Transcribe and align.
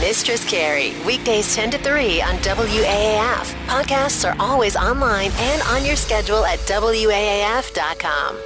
Mistress 0.00 0.48
Carrie, 0.48 0.92
weekdays 1.06 1.54
10 1.54 1.72
to 1.72 1.78
3 1.78 2.22
on 2.22 2.34
WAAF. 2.36 3.66
Podcasts 3.66 4.28
are 4.28 4.34
always 4.40 4.76
online 4.76 5.30
and 5.34 5.62
on 5.62 5.84
your 5.84 5.96
schedule 5.96 6.44
at 6.44 6.58
WAAF.com. 6.60 8.38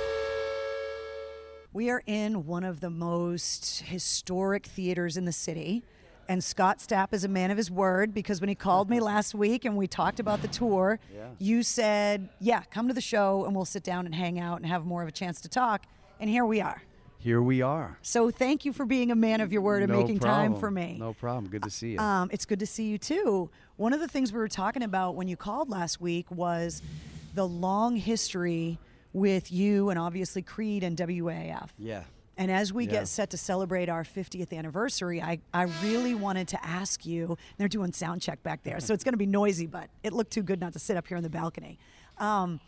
We 1.72 1.90
are 1.90 2.02
in 2.06 2.46
one 2.46 2.64
of 2.64 2.80
the 2.80 2.90
most 2.90 3.80
historic 3.80 4.66
theaters 4.66 5.16
in 5.16 5.24
the 5.24 5.32
city. 5.32 5.82
And 6.28 6.42
Scott 6.42 6.78
Stapp 6.78 7.12
is 7.12 7.22
a 7.22 7.28
man 7.28 7.50
of 7.50 7.56
his 7.56 7.70
word 7.70 8.12
because 8.12 8.40
when 8.40 8.48
he 8.48 8.54
called 8.54 8.90
me 8.90 8.98
last 9.12 9.34
week 9.34 9.64
and 9.64 9.76
we 9.76 9.86
talked 9.86 10.18
about 10.18 10.42
the 10.42 10.48
tour, 10.48 10.98
you 11.38 11.62
said, 11.62 12.28
Yeah, 12.40 12.62
come 12.70 12.88
to 12.88 12.94
the 12.94 13.00
show 13.00 13.44
and 13.44 13.54
we'll 13.54 13.64
sit 13.64 13.84
down 13.84 14.06
and 14.06 14.14
hang 14.14 14.40
out 14.40 14.56
and 14.56 14.66
have 14.66 14.84
more 14.84 15.02
of 15.02 15.08
a 15.08 15.12
chance 15.12 15.40
to 15.42 15.48
talk. 15.48 15.84
And 16.18 16.28
here 16.28 16.44
we 16.44 16.60
are. 16.60 16.82
Here 17.26 17.42
we 17.42 17.60
are. 17.60 17.98
So 18.02 18.30
thank 18.30 18.64
you 18.64 18.72
for 18.72 18.84
being 18.86 19.10
a 19.10 19.16
man 19.16 19.40
of 19.40 19.52
your 19.52 19.60
word 19.60 19.82
and 19.82 19.90
No 19.90 19.98
making 19.98 20.20
time 20.20 20.54
for 20.54 20.70
me. 20.70 20.96
No 20.96 21.12
problem. 21.12 21.48
Good 21.50 21.64
to 21.64 21.70
see 21.70 21.94
you. 21.94 21.98
Um, 21.98 22.30
it's 22.32 22.44
good 22.44 22.60
to 22.60 22.66
see 22.66 22.84
you 22.84 22.98
too. 22.98 23.50
One 23.74 23.92
of 23.92 23.98
the 23.98 24.06
things 24.06 24.32
we 24.32 24.38
were 24.38 24.46
talking 24.46 24.84
about 24.84 25.16
when 25.16 25.26
you 25.26 25.36
called 25.36 25.68
last 25.68 26.00
week 26.00 26.30
was 26.30 26.82
the 27.34 27.44
long 27.44 27.96
history 27.96 28.78
with 29.12 29.50
you 29.50 29.90
and 29.90 29.98
obviously 29.98 30.40
Creed 30.40 30.84
and 30.84 30.96
WAAF. 30.96 31.70
yeah. 31.80 32.04
And 32.38 32.48
as 32.48 32.72
we 32.72 32.84
Yeah. 32.84 32.92
get 32.92 33.08
set 33.08 33.30
to 33.30 33.36
celebrate 33.36 33.88
our 33.88 34.04
50th 34.04 34.56
anniversary, 34.56 35.20
I, 35.20 35.40
I 35.52 35.62
really 35.82 36.14
wanted 36.14 36.46
to 36.48 36.64
ask 36.64 37.04
you. 37.04 37.36
They're 37.58 37.66
doing 37.66 37.92
sound 37.92 38.22
check 38.22 38.40
back 38.44 38.62
there, 38.62 38.78
so 38.78 38.94
it's 38.94 39.02
going 39.02 39.14
to 39.14 39.18
be 39.18 39.26
noisy, 39.26 39.66
but 39.66 39.90
it 40.04 40.12
looked 40.12 40.30
too 40.32 40.42
good 40.44 40.60
not 40.60 40.74
to 40.74 40.78
sit 40.78 40.96
up 40.96 41.08
here 41.08 41.16
on 41.16 41.24
the 41.24 41.30
balcony. 41.30 41.76
Um, 42.18 42.60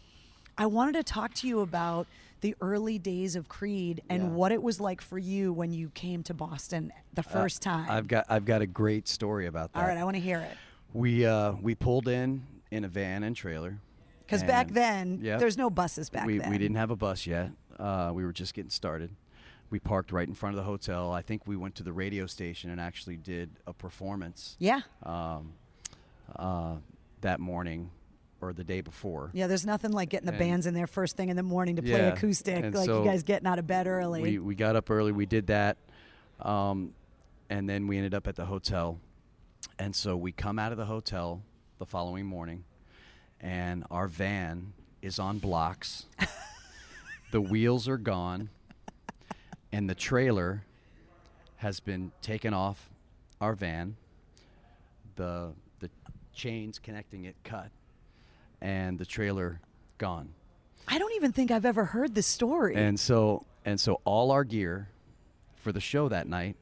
I 0.58 0.66
wanted 0.66 0.94
to 0.94 1.02
talk 1.04 1.34
to 1.34 1.46
you 1.48 1.60
about 1.60 2.06
the 2.40 2.54
early 2.60 2.98
days 2.98 3.36
of 3.36 3.48
Creed 3.48 4.02
and 4.08 4.22
Yeah. 4.22 4.28
what 4.30 4.52
it 4.52 4.62
was 4.62 4.80
like 4.80 5.00
for 5.00 5.18
you 5.18 5.52
when 5.52 5.72
you 5.72 5.90
came 5.90 6.22
to 6.24 6.34
Boston 6.34 6.92
the 7.14 7.22
first 7.22 7.62
time. 7.62 7.88
Uh, 7.88 7.94
I've 7.94 8.08
got 8.08 8.26
I've 8.28 8.44
got 8.44 8.60
a 8.62 8.66
great 8.66 9.08
story 9.08 9.46
about 9.46 9.72
that. 9.72 9.80
All 9.80 9.86
right, 9.86 9.96
I 9.96 10.04
want 10.04 10.16
to 10.16 10.20
hear 10.22 10.40
it. 10.40 10.56
we 10.92 11.24
uh, 11.24 11.52
we 11.62 11.74
pulled 11.74 12.08
in 12.08 12.42
in 12.70 12.84
a 12.84 12.88
van 12.88 13.22
and 13.22 13.34
trailer. 13.34 13.78
Because 14.26 14.42
back 14.42 14.68
then, 14.72 15.20
Yep. 15.22 15.38
there's 15.40 15.56
no 15.56 15.70
buses 15.70 16.10
back 16.10 16.26
we, 16.26 16.36
then. 16.38 16.50
we 16.50 16.58
didn't 16.58 16.76
have 16.76 16.90
a 16.90 16.96
bus 16.96 17.26
yet. 17.26 17.50
Uh, 17.78 18.10
we 18.12 18.24
were 18.24 18.32
just 18.32 18.52
getting 18.52 18.68
started. 18.70 19.10
We 19.70 19.78
parked 19.78 20.12
right 20.12 20.28
in 20.28 20.34
front 20.34 20.54
of 20.54 20.58
the 20.58 20.64
hotel. 20.64 21.10
I 21.12 21.22
think 21.22 21.46
we 21.46 21.56
went 21.56 21.74
to 21.76 21.82
the 21.82 21.94
radio 21.94 22.26
station 22.26 22.68
and 22.70 22.78
actually 22.78 23.16
did 23.16 23.48
a 23.66 23.72
performance 23.72 24.54
Yeah. 24.58 24.80
um, 25.02 25.54
uh, 26.36 26.76
that 27.22 27.40
morning 27.40 27.90
or 28.40 28.52
the 28.52 28.64
day 28.64 28.80
before. 28.80 29.30
Yeah, 29.32 29.46
there's 29.46 29.66
nothing 29.66 29.90
like 29.92 30.10
getting 30.10 30.26
the 30.26 30.32
And- 30.32 30.38
bands 30.38 30.66
in 30.66 30.74
there 30.74 30.86
first 30.86 31.16
thing 31.16 31.28
in 31.28 31.36
the 31.36 31.42
morning 31.42 31.76
to 31.76 31.82
play 31.82 31.90
Yeah, 31.92 32.12
acoustic. 32.12 32.74
Like 32.74 32.86
so 32.86 33.02
you 33.02 33.08
guys 33.08 33.22
getting 33.22 33.46
out 33.46 33.58
of 33.58 33.66
bed 33.66 33.86
early. 33.86 34.22
We, 34.22 34.38
we 34.38 34.54
got 34.54 34.76
up 34.76 34.90
early. 34.90 35.12
We 35.12 35.26
did 35.26 35.48
that. 35.48 35.76
Um, 36.40 36.94
and 37.50 37.68
then 37.68 37.86
we 37.86 37.96
ended 37.96 38.14
up 38.14 38.28
at 38.28 38.36
the 38.36 38.44
hotel. 38.44 38.98
And 39.78 39.94
so 39.94 40.16
we 40.16 40.32
come 40.32 40.58
out 40.58 40.72
of 40.72 40.78
the 40.78 40.84
hotel 40.86 41.42
the 41.78 41.86
following 41.86 42.26
morning, 42.26 42.64
and 43.40 43.84
our 43.90 44.08
van 44.08 44.72
is 45.02 45.18
on 45.18 45.38
blocks. 45.38 46.06
the 47.30 47.40
wheels 47.40 47.88
are 47.88 47.98
gone, 47.98 48.50
and 49.72 49.88
the 49.88 49.94
trailer 49.94 50.64
has 51.56 51.78
been 51.80 52.10
taken 52.22 52.52
off 52.52 52.90
our 53.40 53.54
van. 53.54 53.96
The, 55.16 55.52
the 55.80 55.90
chains 56.34 56.78
connecting 56.78 57.24
it 57.24 57.36
cut, 57.44 57.70
and 58.60 58.98
the 58.98 59.04
trailer 59.06 59.60
gone. 59.98 60.30
I 60.86 60.98
don't 60.98 61.12
even 61.14 61.32
think 61.32 61.50
I've 61.50 61.64
ever 61.66 61.84
heard 61.86 62.14
this 62.14 62.26
story. 62.26 62.74
And 62.76 62.98
so 62.98 63.44
and 63.64 63.78
so 63.78 64.00
all 64.04 64.30
our 64.30 64.44
gear 64.44 64.88
for 65.56 65.72
the 65.72 65.80
show 65.80 66.08
that 66.08 66.26
night 66.28 66.56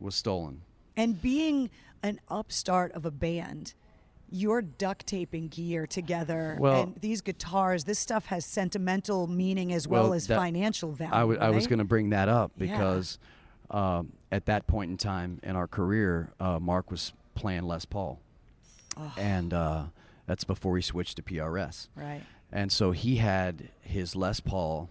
was 0.00 0.14
stolen. 0.14 0.62
And 0.96 1.20
being 1.20 1.68
an 2.02 2.20
upstart 2.28 2.92
of 2.92 3.04
a 3.04 3.10
band, 3.10 3.74
you're 4.30 4.62
duct 4.62 5.06
taping 5.06 5.48
gear 5.48 5.86
together, 5.86 6.56
Well- 6.58 6.82
and 6.84 6.94
these 7.00 7.20
guitars, 7.20 7.84
this 7.84 7.98
stuff 7.98 8.26
has 8.26 8.44
sentimental 8.44 9.26
meaning 9.26 9.72
as 9.72 9.86
well, 9.88 10.04
Well, 10.04 10.12
as 10.14 10.26
that- 10.28 10.36
financial 10.38 10.92
value. 10.92 11.12
I 11.14 11.24
wa- 11.24 11.34
I 11.34 11.50
was 11.50 11.66
going 11.66 11.78
to 11.80 11.84
bring 11.84 12.10
that 12.10 12.28
up 12.28 12.52
Yeah. 12.56 12.66
because 12.72 13.18
um, 13.70 14.12
at 14.32 14.46
that 14.46 14.66
point 14.66 14.90
in 14.90 14.96
time 14.96 15.40
in 15.42 15.54
our 15.56 15.66
career, 15.66 16.30
uh, 16.40 16.58
Mark 16.58 16.90
was 16.90 17.12
playing 17.34 17.64
Les 17.64 17.84
Paul, 17.84 18.18
and 19.18 19.52
uh, 19.52 19.84
that's 20.28 20.44
before 20.44 20.76
he 20.76 20.82
switched 20.82 21.16
to 21.16 21.22
PRS. 21.22 21.88
Right. 21.96 22.20
And 22.52 22.70
so 22.70 22.92
he 22.92 23.16
had 23.16 23.70
his 23.80 24.14
Les 24.14 24.40
Paul 24.40 24.90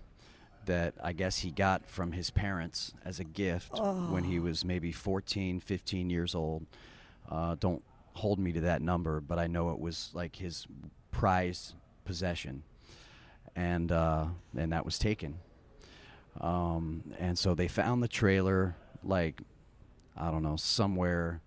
that 0.65 0.95
I 1.01 1.13
guess 1.13 1.37
he 1.39 1.51
got 1.51 1.87
from 1.89 2.11
his 2.11 2.31
parents 2.31 2.93
as 3.05 3.19
a 3.19 3.23
gift 3.23 3.79
when 4.11 4.25
he 4.25 4.39
was 4.39 4.65
maybe 4.65 4.91
14, 4.91 5.59
15 5.59 6.09
years 6.09 6.35
old. 6.35 6.65
Uh, 7.29 7.55
don't 7.59 7.83
hold 8.13 8.39
me 8.39 8.51
to 8.51 8.61
that 8.61 8.81
number, 8.81 9.21
but 9.21 9.37
I 9.37 9.45
know 9.47 9.69
it 9.69 9.79
was 9.79 10.09
like 10.13 10.35
his 10.35 10.65
prized 11.11 11.75
possession. 12.03 12.63
And, 13.55 13.91
uh, 13.91 14.25
and 14.57 14.73
that 14.73 14.85
was 14.85 14.97
taken. 14.99 15.37
Um, 16.41 17.13
and 17.19 17.37
so 17.37 17.53
they 17.53 17.67
found 17.67 18.01
the 18.01 18.07
trailer, 18.07 18.75
like, 19.03 19.41
I 20.17 20.31
don't 20.31 20.43
know, 20.43 20.57
somewhere, 20.57 21.41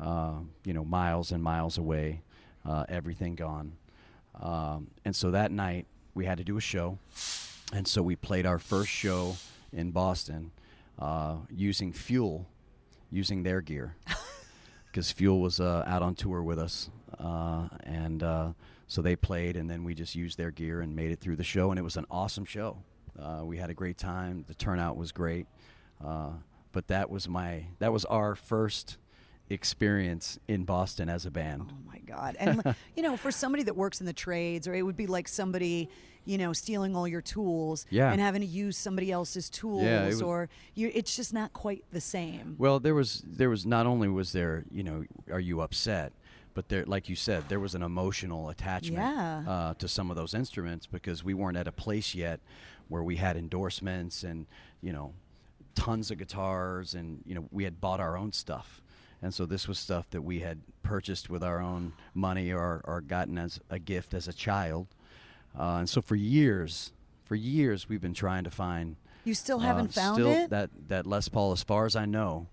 uh, 0.00 0.34
you 0.64 0.72
know, 0.72 0.84
miles 0.84 1.32
and 1.32 1.42
miles 1.42 1.78
away, 1.78 2.22
uh, 2.66 2.84
everything 2.88 3.34
gone. 3.34 3.72
Um, 4.40 4.88
and 5.04 5.14
so 5.14 5.30
that 5.30 5.50
night 5.52 5.86
we 6.14 6.24
had 6.24 6.38
to 6.38 6.44
do 6.44 6.56
a 6.56 6.60
show, 6.60 6.98
and 7.72 7.86
so 7.86 8.02
we 8.02 8.16
played 8.16 8.46
our 8.46 8.58
first 8.58 8.90
show 8.90 9.36
in 9.72 9.90
Boston 9.90 10.52
uh, 10.98 11.36
using 11.50 11.92
Fuel, 11.92 12.46
using 13.10 13.42
their 13.42 13.60
gear, 13.60 13.96
because 14.86 15.10
Fuel 15.12 15.40
was 15.40 15.60
uh, 15.60 15.84
out 15.86 16.02
on 16.02 16.14
tour 16.14 16.42
with 16.42 16.58
us, 16.58 16.90
uh, 17.18 17.68
and 17.84 18.22
uh, 18.22 18.52
so 18.86 19.02
they 19.02 19.16
played, 19.16 19.56
and 19.56 19.68
then 19.68 19.84
we 19.84 19.94
just 19.94 20.14
used 20.14 20.38
their 20.38 20.50
gear 20.50 20.80
and 20.80 20.94
made 20.94 21.10
it 21.10 21.20
through 21.20 21.36
the 21.36 21.44
show, 21.44 21.70
and 21.70 21.78
it 21.78 21.82
was 21.82 21.96
an 21.96 22.06
awesome 22.10 22.44
show. 22.44 22.78
Uh, 23.18 23.42
we 23.44 23.56
had 23.56 23.70
a 23.70 23.74
great 23.74 23.98
time. 23.98 24.44
The 24.48 24.54
turnout 24.54 24.96
was 24.96 25.12
great, 25.12 25.46
uh, 26.04 26.30
but 26.72 26.88
that 26.88 27.10
was 27.10 27.28
my 27.28 27.66
that 27.78 27.92
was 27.92 28.04
our 28.06 28.34
first 28.34 28.98
experience 29.50 30.38
in 30.48 30.64
Boston 30.64 31.08
as 31.08 31.26
a 31.26 31.30
band. 31.30 31.70
Oh 31.70 31.74
my 31.86 31.98
God! 32.06 32.36
And 32.38 32.74
you 32.96 33.02
know, 33.02 33.16
for 33.16 33.30
somebody 33.30 33.62
that 33.64 33.76
works 33.76 34.00
in 34.00 34.06
the 34.06 34.12
trades, 34.12 34.66
or 34.68 34.74
it 34.74 34.82
would 34.82 34.96
be 34.96 35.06
like 35.06 35.28
somebody, 35.28 35.88
you 36.24 36.38
know, 36.38 36.52
stealing 36.52 36.96
all 36.96 37.06
your 37.06 37.20
tools 37.20 37.86
Yeah. 37.90 38.10
and 38.10 38.20
having 38.20 38.40
to 38.40 38.46
use 38.46 38.76
somebody 38.76 39.10
else's 39.12 39.48
tools, 39.50 39.84
it 39.84 40.22
or 40.22 40.48
you, 40.74 40.90
it's 40.94 41.14
just 41.16 41.32
not 41.32 41.52
quite 41.52 41.84
the 41.92 42.00
same. 42.00 42.56
Well, 42.58 42.80
there 42.80 42.94
was 42.94 43.22
there 43.26 43.50
was 43.50 43.66
not 43.66 43.86
only 43.86 44.08
was 44.08 44.32
there 44.32 44.64
you 44.70 44.82
know 44.82 45.04
are 45.30 45.40
you 45.40 45.60
upset, 45.60 46.12
but 46.54 46.68
there 46.68 46.84
like 46.86 47.08
you 47.08 47.16
said 47.16 47.44
there 47.48 47.60
was 47.60 47.74
an 47.74 47.82
emotional 47.82 48.48
attachment 48.48 49.02
Yeah. 49.02 49.44
uh, 49.46 49.74
to 49.74 49.88
some 49.88 50.10
of 50.10 50.16
those 50.16 50.34
instruments 50.34 50.86
because 50.86 51.22
we 51.22 51.34
weren't 51.34 51.56
at 51.56 51.68
a 51.68 51.72
place 51.72 52.14
yet 52.14 52.40
where 52.88 53.02
we 53.02 53.16
had 53.16 53.36
endorsements 53.36 54.22
and 54.24 54.46
you 54.82 54.92
know 54.92 55.12
tons 55.74 56.10
of 56.10 56.18
guitars 56.18 56.94
and 56.94 57.20
you 57.26 57.34
know 57.34 57.46
we 57.50 57.64
had 57.64 57.80
bought 57.80 58.00
our 58.00 58.16
own 58.16 58.32
stuff. 58.32 58.80
And 59.24 59.32
so 59.32 59.46
this 59.46 59.66
was 59.66 59.78
stuff 59.78 60.10
that 60.10 60.20
we 60.20 60.40
had 60.40 60.60
purchased 60.82 61.30
with 61.30 61.42
our 61.42 61.58
own 61.58 61.94
money 62.12 62.52
or, 62.52 62.82
or 62.84 63.00
gotten 63.00 63.38
as 63.38 63.58
a 63.70 63.78
gift 63.78 64.12
as 64.12 64.28
a 64.28 64.34
child. 64.34 64.86
Uh, 65.58 65.76
and 65.78 65.88
so 65.88 66.02
for 66.02 66.14
years, 66.14 66.92
for 67.24 67.34
years, 67.34 67.88
we've 67.88 68.02
been 68.02 68.12
trying 68.12 68.44
to 68.44 68.50
find 68.50 68.96
You 69.24 69.32
still 69.32 69.60
uh, 69.60 69.62
haven't 69.62 69.94
found 69.94 70.16
still 70.16 70.28
it. 70.28 70.50
That 70.50 70.68
that 70.88 71.06
Les 71.06 71.26
Paul, 71.30 71.52
as 71.52 71.62
far 71.62 71.86
as 71.86 71.96
I 71.96 72.04
know, 72.04 72.48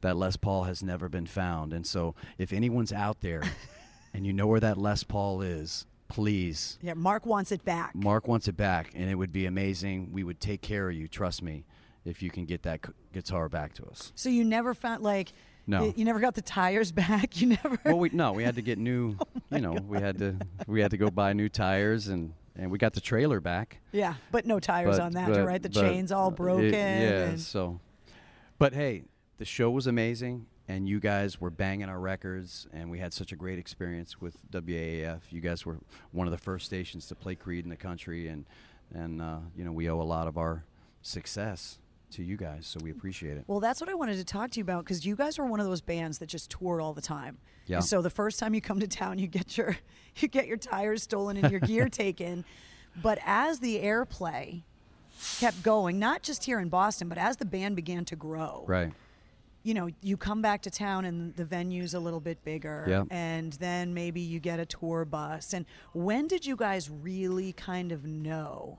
that 0.00 0.16
Les 0.16 0.38
Paul 0.38 0.64
has 0.64 0.82
never 0.82 1.10
been 1.10 1.26
found. 1.26 1.74
And 1.74 1.86
so, 1.86 2.14
if 2.38 2.54
anyone's 2.54 2.92
out 2.92 3.20
there, 3.20 3.42
and 4.14 4.26
you 4.26 4.32
know 4.32 4.46
where 4.46 4.60
that 4.60 4.78
Les 4.78 5.02
Paul 5.02 5.42
is, 5.42 5.84
please. 6.08 6.78
yeah, 6.80 6.94
Mark 6.94 7.26
wants 7.26 7.52
it 7.52 7.66
back. 7.66 7.94
Mark 7.94 8.26
wants 8.26 8.48
it 8.48 8.56
back, 8.56 8.92
and 8.94 9.10
it 9.10 9.16
would 9.16 9.32
be 9.32 9.44
amazing. 9.44 10.08
We 10.10 10.24
would 10.24 10.40
take 10.40 10.62
care 10.62 10.88
of 10.88 10.96
you. 10.96 11.06
Trust 11.06 11.42
me, 11.42 11.66
if 12.06 12.22
you 12.22 12.30
can 12.30 12.46
get 12.46 12.62
that 12.62 12.80
guitar 13.12 13.50
back 13.50 13.74
to 13.74 13.84
us. 13.84 14.10
So 14.14 14.30
you 14.30 14.42
never 14.42 14.72
found 14.72 15.02
like 15.02 15.32
No. 15.68 15.92
you 15.94 16.04
never 16.04 16.18
got 16.18 16.34
the 16.34 16.42
tires 16.42 16.90
back. 17.04 17.40
You 17.40 17.48
never. 17.62 17.78
Well, 17.84 17.98
we 17.98 18.08
no, 18.12 18.32
we 18.32 18.42
had 18.42 18.56
to 18.56 18.62
get 18.62 18.78
new. 18.90 19.16
Oh 19.20 19.26
you 19.56 19.60
know, 19.60 19.72
we 19.72 19.98
had 20.00 20.18
to 20.18 20.36
we 20.66 20.80
had 20.80 20.90
to 20.90 20.96
go 20.96 21.10
buy 21.10 21.32
new 21.34 21.48
tires, 21.48 22.08
and 22.08 22.32
and 22.56 22.70
we 22.72 22.78
got 22.78 22.92
the 22.94 23.00
trailer 23.00 23.40
back. 23.40 23.78
yeah, 23.92 24.14
but 24.32 24.44
no 24.46 24.58
tires 24.58 24.96
but- 24.96 25.04
on 25.04 25.12
that, 25.12 25.28
but- 25.28 25.46
right? 25.46 25.62
The 25.62 25.68
but, 25.70 25.80
chains 25.80 26.10
all 26.10 26.30
broken. 26.32 26.64
it- 26.64 26.72
yeah. 26.74 27.28
and- 27.28 27.40
So, 27.40 27.78
but 28.58 28.72
hey, 28.72 29.04
the 29.36 29.44
show 29.44 29.70
was 29.70 29.86
amazing, 29.86 30.46
and 30.66 30.88
you 30.88 30.98
guys 31.00 31.40
were 31.40 31.50
banging 31.50 31.88
our 31.88 32.00
records, 32.00 32.66
and 32.72 32.90
we 32.90 32.98
had 32.98 33.12
such 33.12 33.30
a 33.30 33.36
great 33.36 33.58
experience 33.60 34.20
with 34.20 34.36
WAAF. 34.50 35.20
You 35.30 35.40
guys 35.40 35.64
were 35.64 35.78
one 36.10 36.26
of 36.26 36.30
the 36.32 36.38
first 36.38 36.66
stations 36.66 37.06
to 37.06 37.14
play 37.14 37.34
Creed 37.36 37.64
in 37.64 37.70
the 37.70 37.76
country, 37.76 38.26
and 38.28 38.44
and 38.92 39.20
uh, 39.22 39.38
you 39.56 39.64
know 39.64 39.72
we 39.72 39.88
owe 39.90 40.00
a 40.00 40.02
lot 40.02 40.26
of 40.26 40.36
our 40.38 40.64
success 41.02 41.78
to 42.12 42.22
you 42.22 42.36
guys, 42.36 42.66
so 42.66 42.78
we 42.82 42.90
appreciate 42.90 43.36
it. 43.36 43.44
Well, 43.46 43.60
that's 43.60 43.80
what 43.80 43.88
I 43.90 43.94
wanted 43.94 44.16
to 44.16 44.24
talk 44.24 44.50
to 44.52 44.58
you 44.58 44.62
about 44.62 44.84
because 44.84 45.04
you 45.04 45.14
guys 45.16 45.38
are 45.38 45.44
one 45.44 45.60
of 45.60 45.66
those 45.66 45.80
bands 45.80 46.18
that 46.18 46.26
just 46.26 46.50
tour 46.50 46.80
all 46.80 46.92
the 46.94 47.02
time. 47.02 47.38
Yeah. 47.66 47.76
And 47.76 47.84
so 47.84 48.00
the 48.02 48.10
first 48.10 48.38
time 48.38 48.54
you 48.54 48.60
come 48.60 48.80
to 48.80 48.88
town, 48.88 49.18
you 49.18 49.26
get 49.26 49.56
your 49.56 49.76
you 50.16 50.28
get 50.28 50.46
your 50.46 50.56
tires 50.56 51.02
stolen 51.02 51.36
and 51.36 51.50
your 51.50 51.60
gear 51.60 51.88
taken. 51.90 52.44
But 53.02 53.18
as 53.24 53.60
the 53.60 53.78
airplay 53.80 54.62
kept 55.38 55.62
going, 55.62 55.98
not 55.98 56.22
just 56.22 56.44
here 56.44 56.58
in 56.60 56.68
Boston, 56.68 57.08
but 57.08 57.18
as 57.18 57.36
the 57.36 57.44
band 57.44 57.76
began 57.76 58.04
to 58.06 58.16
grow, 58.16 58.64
Right. 58.66 58.92
you 59.62 59.74
know, 59.74 59.88
you 60.02 60.16
come 60.16 60.40
back 60.42 60.62
to 60.62 60.70
town 60.70 61.04
and 61.04 61.34
the 61.36 61.44
venue's 61.44 61.94
a 61.94 62.00
little 62.00 62.20
bit 62.20 62.42
bigger, 62.44 62.86
Yeah. 62.88 63.04
and 63.10 63.52
then 63.54 63.92
maybe 63.94 64.20
you 64.20 64.40
get 64.40 64.58
a 64.60 64.66
tour 64.66 65.04
bus. 65.04 65.52
And 65.52 65.66
when 65.92 66.26
did 66.28 66.46
you 66.46 66.56
guys 66.56 66.88
really 66.90 67.52
kind 67.52 67.92
of 67.92 68.04
know? 68.04 68.78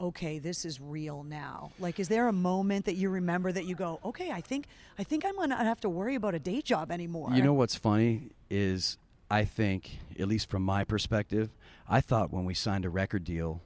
Okay, 0.00 0.38
this 0.38 0.64
is 0.64 0.80
real 0.80 1.22
now. 1.22 1.70
Like, 1.78 2.00
is 2.00 2.08
there 2.08 2.26
a 2.28 2.32
moment 2.32 2.84
that 2.86 2.94
you 2.96 3.08
remember 3.10 3.52
that 3.52 3.64
you 3.64 3.74
go, 3.74 4.00
okay, 4.04 4.30
I 4.30 4.40
think 4.40 4.66
I 4.98 5.04
think 5.04 5.24
I'm 5.24 5.36
gonna 5.36 5.56
have 5.56 5.80
to 5.80 5.88
worry 5.88 6.14
about 6.16 6.34
a 6.34 6.38
day 6.38 6.60
job 6.60 6.90
anymore? 6.90 7.30
You 7.32 7.42
know 7.42 7.54
what's 7.54 7.76
funny 7.76 8.30
is 8.50 8.98
I 9.30 9.44
think, 9.44 9.98
at 10.18 10.28
least 10.28 10.50
from 10.50 10.62
my 10.62 10.84
perspective, 10.84 11.50
I 11.88 12.00
thought 12.00 12.32
when 12.32 12.44
we 12.44 12.54
signed 12.54 12.84
a 12.84 12.90
record 12.90 13.24
deal 13.24 13.62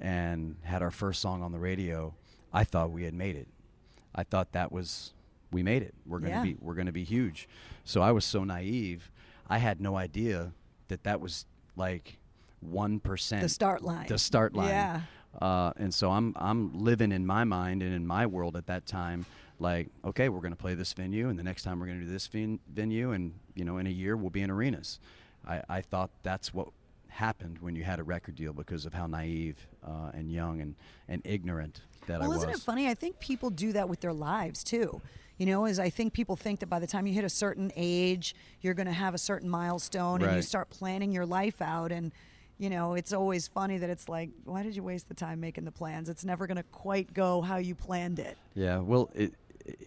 and 0.00 0.56
had 0.62 0.82
our 0.82 0.90
first 0.90 1.20
song 1.20 1.42
on 1.42 1.52
the 1.52 1.58
radio, 1.58 2.14
I 2.52 2.64
thought 2.64 2.90
we 2.90 3.02
had 3.04 3.14
made 3.14 3.36
it. 3.36 3.48
I 4.14 4.22
thought 4.22 4.52
that 4.52 4.70
was 4.72 5.12
we 5.50 5.62
made 5.62 5.82
it. 5.82 5.94
We're 6.06 6.20
gonna 6.20 6.30
Yeah. 6.36 6.42
be 6.42 6.56
we're 6.60 6.74
gonna 6.74 6.92
be 6.92 7.04
huge. 7.04 7.48
So 7.84 8.00
I 8.00 8.12
was 8.12 8.24
so 8.24 8.44
naive. 8.44 9.10
I 9.48 9.58
had 9.58 9.80
no 9.80 9.96
idea 9.96 10.52
that 10.88 11.02
that 11.04 11.20
was 11.20 11.46
like 11.76 12.18
one 12.60 13.00
percent 13.00 13.42
the 13.42 13.48
start 13.48 13.82
line. 13.82 14.06
the 14.08 14.18
start 14.18 14.54
line. 14.54 14.68
Yeah. 14.68 15.00
Uh, 15.40 15.72
and 15.76 15.92
so 15.92 16.10
I'm 16.10 16.34
I'm 16.36 16.78
living 16.78 17.12
in 17.12 17.26
my 17.26 17.44
mind 17.44 17.82
and 17.82 17.94
in 17.94 18.06
my 18.06 18.26
world 18.26 18.56
at 18.56 18.66
that 18.66 18.86
time, 18.86 19.26
like 19.58 19.88
okay, 20.04 20.28
we're 20.28 20.40
going 20.40 20.52
to 20.52 20.56
play 20.56 20.74
this 20.74 20.92
venue, 20.92 21.28
and 21.28 21.38
the 21.38 21.42
next 21.42 21.62
time 21.62 21.80
we're 21.80 21.86
going 21.86 22.00
to 22.00 22.06
do 22.06 22.10
this 22.10 22.26
ven- 22.26 22.60
venue, 22.72 23.12
and 23.12 23.34
you 23.54 23.64
know, 23.64 23.78
in 23.78 23.86
a 23.86 23.90
year 23.90 24.16
we'll 24.16 24.30
be 24.30 24.42
in 24.42 24.50
arenas. 24.50 25.00
I, 25.46 25.62
I 25.68 25.80
thought 25.80 26.10
that's 26.22 26.52
what 26.52 26.68
happened 27.08 27.58
when 27.60 27.74
you 27.74 27.84
had 27.84 27.98
a 27.98 28.02
record 28.02 28.36
deal 28.36 28.52
because 28.52 28.86
of 28.86 28.94
how 28.94 29.06
naive 29.06 29.66
uh, 29.86 30.10
and 30.14 30.30
young 30.30 30.60
and, 30.60 30.74
and 31.08 31.22
ignorant 31.24 31.80
that 32.06 32.20
Well, 32.20 32.24
I 32.24 32.28
was. 32.28 32.38
Well, 32.38 32.48
isn't 32.50 32.60
it 32.60 32.64
funny? 32.64 32.88
I 32.88 32.94
think 32.94 33.18
people 33.18 33.50
do 33.50 33.72
that 33.72 33.88
with 33.88 34.00
their 34.00 34.12
lives 34.12 34.62
too. 34.64 35.00
You 35.36 35.46
know, 35.46 35.66
is 35.66 35.78
I 35.78 35.88
think 35.90 36.12
people 36.12 36.34
think 36.34 36.60
that 36.60 36.66
by 36.66 36.80
the 36.80 36.86
time 36.86 37.06
you 37.06 37.14
hit 37.14 37.24
a 37.24 37.28
certain 37.28 37.70
age, 37.76 38.34
you're 38.60 38.74
going 38.74 38.86
to 38.86 38.92
have 38.92 39.14
a 39.14 39.18
certain 39.18 39.48
milestone, 39.48 40.20
and 40.22 40.34
you 40.36 40.42
start 40.42 40.68
planning 40.70 41.12
your 41.12 41.26
life 41.26 41.62
out. 41.62 41.92
And 41.92 42.12
you 42.58 42.70
know, 42.70 42.94
it's 42.94 43.12
always 43.12 43.46
funny 43.48 43.78
that 43.78 43.88
it's 43.90 44.08
like, 44.08 44.30
why 44.44 44.62
did 44.62 44.74
you 44.76 44.82
waste 44.82 45.08
the 45.08 45.14
time 45.14 45.40
making 45.40 45.64
the 45.64 45.70
plans? 45.72 46.08
It's 46.08 46.24
never 46.24 46.46
going 46.46 46.56
to 46.56 46.62
quite 46.64 47.14
go 47.14 47.40
how 47.40 47.56
you 47.58 47.74
planned 47.74 48.18
it. 48.18 48.36
Yeah, 48.54 48.78
well, 48.78 49.10
it, 49.14 49.32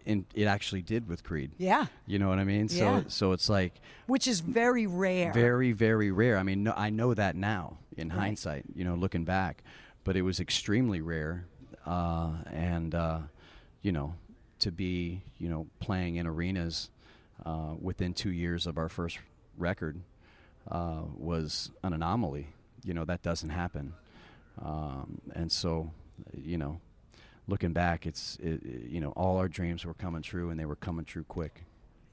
it 0.06 0.23
it 0.33 0.45
actually 0.45 0.81
did 0.81 1.07
with 1.07 1.23
Creed. 1.23 1.51
Yeah, 1.57 1.88
You 2.06 2.19
know 2.19 2.29
what 2.29 2.39
I 2.39 2.44
mean? 2.44 2.69
So 2.69 2.75
Yeah. 2.85 3.01
so 3.07 3.31
it's 3.33 3.50
like 3.50 3.73
which 4.07 4.27
is 4.27 4.39
very 4.39 4.85
rare. 4.88 5.31
very 5.33 5.71
very 5.71 6.12
rare 6.12 6.38
i 6.38 6.44
mean 6.44 6.63
no, 6.63 6.73
i 6.77 6.89
know 6.89 7.13
that 7.13 7.35
now 7.35 7.77
in 7.97 8.09
Right. 8.09 8.18
hindsight 8.19 8.63
you 8.75 8.83
know 8.83 8.94
looking 8.95 9.24
back 9.25 9.63
but 10.03 10.15
it 10.15 10.21
was 10.21 10.39
extremely 10.39 11.01
rare 11.01 11.45
uh, 11.85 12.31
and 12.51 12.94
uh, 12.94 13.19
you 13.81 13.91
know 13.91 14.13
to 14.59 14.71
be 14.71 15.24
you 15.39 15.50
know 15.50 15.65
playing 15.79 16.17
in 16.17 16.27
arenas 16.27 16.89
uh, 17.45 17.74
within 17.81 18.13
two 18.13 18.31
years 18.31 18.67
of 18.67 18.77
our 18.77 18.89
first 18.89 19.17
record 19.57 20.01
uh, 20.69 21.01
was 21.17 21.71
an 21.83 21.94
anomaly 21.94 22.47
you 22.83 22.94
know 22.94 23.06
that 23.06 23.22
doesn't 23.22 23.50
happen 23.50 23.94
um, 24.62 25.19
and 25.36 25.51
so 25.51 25.92
you 26.36 26.57
know 26.57 26.80
looking 27.48 27.74
back 27.74 28.06
it's 28.06 28.38
it, 28.42 28.62
you 28.89 29.00
know 29.00 29.12
all 29.12 29.38
our 29.38 29.48
dreams 29.48 29.86
were 29.86 29.94
coming 29.94 30.22
true 30.22 30.50
and 30.50 30.60
they 30.60 30.66
were 30.66 30.75
coming 30.75 31.06
true 31.06 31.24
quick 31.28 31.63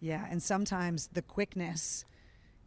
Yeah, 0.00 0.26
and 0.30 0.42
sometimes 0.42 1.08
the 1.12 1.22
quickness 1.22 2.04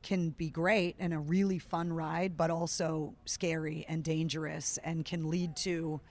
can 0.04 0.30
be 0.32 0.50
great 0.50 0.96
and 1.00 1.14
a 1.14 1.20
really 1.20 1.60
fun 1.60 1.94
ride, 1.94 2.36
but 2.36 2.50
also 2.50 3.14
scary 3.26 3.86
and 3.88 4.04
dangerous 4.04 4.80
and 4.84 5.06
can 5.06 5.30
lead 5.30 5.56
to, 5.56 6.02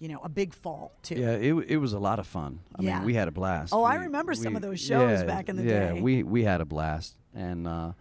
you 0.00 0.08
know, 0.08 0.18
a 0.24 0.28
big 0.28 0.52
fall 0.52 0.90
too. 1.02 1.14
Yeah, 1.14 1.36
it, 1.36 1.54
it 1.68 1.76
was 1.76 1.92
a 1.92 1.98
lot 2.00 2.18
of 2.18 2.26
fun. 2.26 2.58
I 2.76 2.82
Yeah. 2.82 2.96
mean, 2.98 3.06
we 3.06 3.14
had 3.14 3.28
a 3.28 3.30
blast. 3.30 3.72
Oh, 3.72 3.84
I 3.84 3.96
We- 3.98 4.04
remember 4.06 4.34
some 4.34 4.56
of 4.56 4.62
those 4.62 4.80
shows 4.80 5.20
yeah, 5.20 5.24
back 5.26 5.48
in 5.48 5.56
the 5.56 5.62
yeah, 5.62 5.90
day. 5.90 5.94
Yeah, 5.96 6.02
we 6.02 6.22
we 6.24 6.42
had 6.44 6.60
a 6.60 6.64
blast, 6.64 7.14
and 7.34 7.66
uh, 7.68 7.92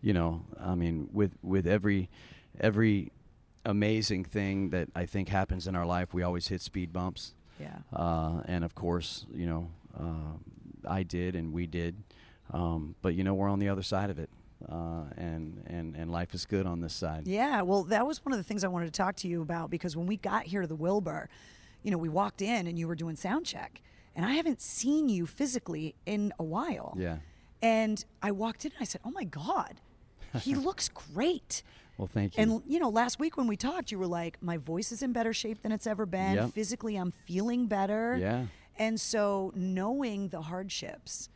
you 0.00 0.12
know, 0.14 0.42
I 0.58 0.74
mean, 0.74 1.08
with 1.12 1.32
with 1.42 1.66
every 1.66 2.08
every 2.60 3.12
amazing 3.64 4.24
thing 4.24 4.70
that 4.70 4.88
I 4.94 5.06
think 5.06 5.28
happens 5.28 5.66
in 5.66 5.76
our 5.76 5.86
life, 5.86 6.14
we 6.14 6.22
always 6.22 6.48
hit 6.48 6.60
speed 6.60 6.92
bumps. 6.92 7.34
Yeah. 7.60 7.76
Uh, 7.92 8.42
and 8.46 8.64
of 8.64 8.74
course, 8.74 9.26
you 9.34 9.46
know, 9.46 9.70
uh, 9.98 10.88
I 10.88 11.02
did 11.02 11.34
and 11.34 11.52
we 11.52 11.66
did, 11.66 11.96
um, 12.52 12.94
but 13.02 13.14
you 13.14 13.24
know, 13.24 13.34
we're 13.34 13.48
on 13.48 13.58
the 13.58 13.68
other 13.68 13.82
side 13.82 14.10
of 14.10 14.18
it, 14.18 14.30
uh, 14.70 15.04
and 15.16 15.62
and 15.66 15.96
and 15.96 16.10
life 16.10 16.34
is 16.34 16.46
good 16.46 16.66
on 16.66 16.80
this 16.80 16.94
side. 16.94 17.26
Yeah, 17.26 17.62
well, 17.62 17.82
that 17.84 18.06
was 18.06 18.24
one 18.24 18.32
of 18.32 18.38
the 18.38 18.44
things 18.44 18.64
I 18.64 18.68
wanted 18.68 18.86
to 18.86 18.92
talk 18.92 19.16
to 19.16 19.28
you 19.28 19.42
about 19.42 19.70
because 19.70 19.96
when 19.96 20.06
we 20.06 20.16
got 20.16 20.44
here 20.44 20.62
to 20.62 20.66
the 20.66 20.76
Wilbur, 20.76 21.28
you 21.82 21.90
know, 21.90 21.98
we 21.98 22.08
walked 22.08 22.42
in 22.42 22.66
and 22.66 22.78
you 22.78 22.86
were 22.86 22.94
doing 22.94 23.16
sound 23.16 23.44
check, 23.44 23.82
and 24.14 24.24
I 24.24 24.32
haven't 24.32 24.60
seen 24.60 25.08
you 25.08 25.26
physically 25.26 25.94
in 26.06 26.32
a 26.38 26.44
while. 26.44 26.96
Yeah. 26.96 27.18
And 27.60 28.04
I 28.22 28.30
walked 28.30 28.64
in 28.64 28.70
and 28.72 28.80
I 28.80 28.84
said, 28.84 29.00
"Oh 29.04 29.10
my 29.10 29.24
God, 29.24 29.80
he 30.40 30.54
looks 30.68 30.88
great." 30.88 31.62
Well, 31.98 32.06
thank 32.06 32.36
you. 32.36 32.42
And 32.42 32.62
you 32.66 32.78
know, 32.78 32.88
last 32.88 33.18
week 33.18 33.36
when 33.36 33.48
we 33.48 33.56
talked, 33.56 33.90
you 33.90 33.98
were 33.98 34.06
like, 34.06 34.40
"My 34.40 34.56
voice 34.56 34.92
is 34.92 35.02
in 35.02 35.12
better 35.12 35.32
shape 35.32 35.62
than 35.62 35.72
it's 35.72 35.86
ever 35.86 36.06
been. 36.06 36.36
Yep. 36.36 36.52
Physically, 36.52 36.96
I'm 36.96 37.10
feeling 37.10 37.66
better." 37.66 38.16
Yeah. 38.16 38.46
And 38.78 39.00
so, 39.00 39.52
knowing 39.56 40.28
the 40.28 40.42
hardships 40.42 41.28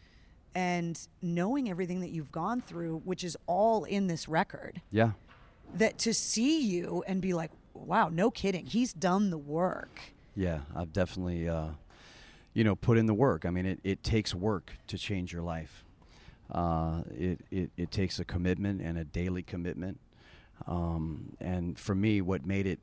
and 0.54 0.98
knowing 1.20 1.68
everything 1.68 2.00
that 2.00 2.10
you've 2.10 2.30
gone 2.30 2.60
through, 2.60 3.02
which 3.04 3.24
is 3.24 3.36
all 3.46 3.84
in 3.84 4.06
this 4.06 4.28
record, 4.28 4.80
yeah. 4.92 5.12
that 5.74 5.98
to 5.98 6.14
see 6.14 6.62
you 6.62 7.02
and 7.08 7.20
be 7.20 7.34
like, 7.34 7.50
"Wow, 7.74 8.08
no 8.08 8.30
kidding, 8.30 8.66
he's 8.66 8.92
done 8.92 9.30
the 9.30 9.38
work." 9.38 10.00
Yeah, 10.36 10.60
I've 10.76 10.92
definitely, 10.92 11.48
uh, 11.48 11.70
you 12.54 12.62
know, 12.62 12.76
put 12.76 12.98
in 12.98 13.06
the 13.06 13.14
work. 13.14 13.44
I 13.44 13.50
mean, 13.50 13.66
it, 13.66 13.80
it 13.82 14.04
takes 14.04 14.32
work 14.32 14.72
to 14.86 14.96
change 14.96 15.32
your 15.32 15.42
life. 15.42 15.84
Uh, 16.50 17.02
it, 17.10 17.40
it, 17.50 17.70
it 17.76 17.90
takes 17.90 18.20
a 18.20 18.24
commitment 18.24 18.80
and 18.80 18.96
a 18.96 19.04
daily 19.04 19.42
commitment. 19.42 19.98
Um, 20.66 21.36
and 21.40 21.78
for 21.78 21.94
me, 21.94 22.20
what 22.20 22.46
made 22.46 22.66
it 22.66 22.80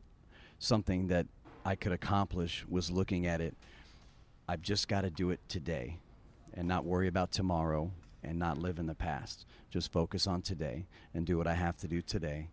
something 0.59 1.07
that 1.07 1.27
I 1.65 1.75
could 1.75 1.91
accomplish 1.91 2.65
was 2.67 2.91
looking 2.91 3.25
at 3.25 3.41
it. 3.41 3.55
I've 4.47 4.61
just 4.61 4.87
got 4.87 5.01
to 5.01 5.09
do 5.09 5.29
it 5.29 5.39
today 5.47 5.97
and 6.53 6.67
not 6.67 6.85
worry 6.85 7.07
about 7.07 7.31
tomorrow 7.31 7.91
and 8.23 8.37
not 8.39 8.57
live 8.57 8.79
in 8.79 8.87
the 8.87 8.95
past. 8.95 9.45
Just 9.69 9.91
focus 9.91 10.27
on 10.27 10.41
today 10.41 10.85
and 11.13 11.25
do 11.25 11.37
what 11.37 11.47
I 11.47 11.53
have 11.53 11.77
to 11.77 11.87
do 11.87 12.01
today. 12.01 12.49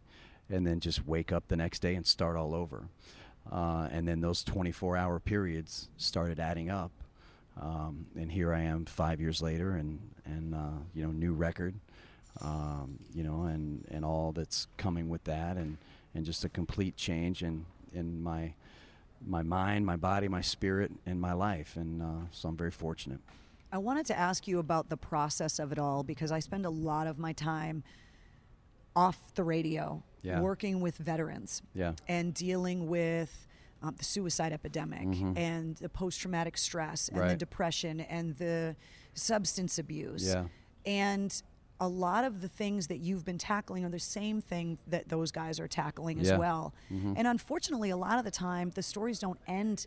And 0.49 0.67
then 0.67 0.81
just 0.81 1.07
wake 1.07 1.33
up 1.33 1.49
the 1.49 1.57
next 1.57 1.81
day 1.81 1.95
and 1.95 2.07
start 2.07 2.37
all 2.37 2.55
over. 2.55 2.89
Uh, 3.51 3.89
and 3.91 4.07
then 4.07 4.21
those 4.21 4.45
24 4.45 4.97
hour 4.97 5.19
periods 5.19 5.89
started 5.97 6.39
adding 6.39 6.71
up. 6.71 6.93
Um, 7.61 8.07
and 8.15 8.31
here 8.31 8.53
I 8.53 8.63
am 8.63 8.85
five 8.85 9.21
years 9.21 9.41
later, 9.41 9.77
and, 9.77 9.99
and 10.27 10.55
uh, 10.55 10.79
you 10.95 11.03
know, 11.03 11.11
new 11.11 11.33
record, 11.33 11.75
um, 12.41 12.99
you 13.15 13.23
know, 13.23 13.45
and, 13.45 13.85
and 13.91 14.05
all 14.05 14.33
that's 14.33 14.67
coming 14.77 15.09
with 15.09 15.25
that, 15.25 15.57
and, 15.57 15.77
and 16.15 16.25
just 16.25 16.45
a 16.45 16.49
complete 16.49 16.97
change 16.97 17.43
in, 17.43 17.65
in 17.95 18.23
my, 18.23 18.53
my 19.27 19.43
mind, 19.43 19.87
my 19.87 19.97
body, 19.97 20.29
my 20.29 20.41
spirit, 20.43 20.93
and 21.07 21.21
my 21.21 21.33
life. 21.33 21.77
And 21.77 22.03
uh, 22.03 22.07
so 22.31 22.49
I'm 22.49 22.57
very 22.57 22.71
fortunate. 22.71 23.21
I 23.73 23.79
wanted 23.79 24.07
to 24.07 24.19
ask 24.19 24.47
you 24.47 24.59
about 24.59 24.89
the 24.89 24.97
process 24.97 25.59
of 25.59 25.73
it 25.73 25.79
all 25.79 26.03
because 26.03 26.31
I 26.31 26.39
spend 26.39 26.67
a 26.67 26.71
lot 26.71 27.07
of 27.07 27.19
my 27.19 27.33
time 27.33 27.83
off 28.95 29.19
the 29.35 29.45
radio 29.45 30.03
Yeah. 30.23 30.41
working 30.41 30.81
with 30.81 30.97
veterans 30.97 31.63
Yeah. 31.75 31.93
and 32.09 32.33
dealing 32.33 32.89
with 32.89 33.47
um, 33.83 33.95
the 33.99 34.05
suicide 34.05 34.53
epidemic 34.53 35.07
and 35.37 35.77
the 35.77 35.89
post 35.91 36.21
traumatic 36.21 36.57
stress 36.57 37.09
and 37.09 37.19
the 37.19 37.23
Mm-hmm. 37.25 37.37
Depression 37.37 38.01
and 38.01 38.35
the 38.39 38.75
substance 39.15 39.79
abuse. 39.79 40.27
Yeah. 40.27 40.45
And 40.87 41.43
a 41.81 41.87
lot 41.89 42.25
of 42.25 42.41
the 42.41 42.49
things 42.49 42.87
that 42.87 42.99
you've 42.99 43.25
been 43.25 43.39
tackling 43.39 43.85
are 43.85 43.91
the 43.91 43.99
same 43.99 44.41
thing 44.41 44.79
that 44.87 45.09
those 45.09 45.31
guys 45.31 45.61
are 45.61 45.69
tackling 45.69 46.19
as 46.21 46.33
well. 46.39 46.73
Mm-hmm. 46.91 47.15
And 47.17 47.27
unfortunately, 47.27 47.91
a 47.91 47.97
lot 47.97 48.19
of 48.19 48.25
the 48.25 48.31
time, 48.31 48.71
the 48.75 48.83
stories 48.83 49.19
don't 49.19 49.39
end 49.47 49.87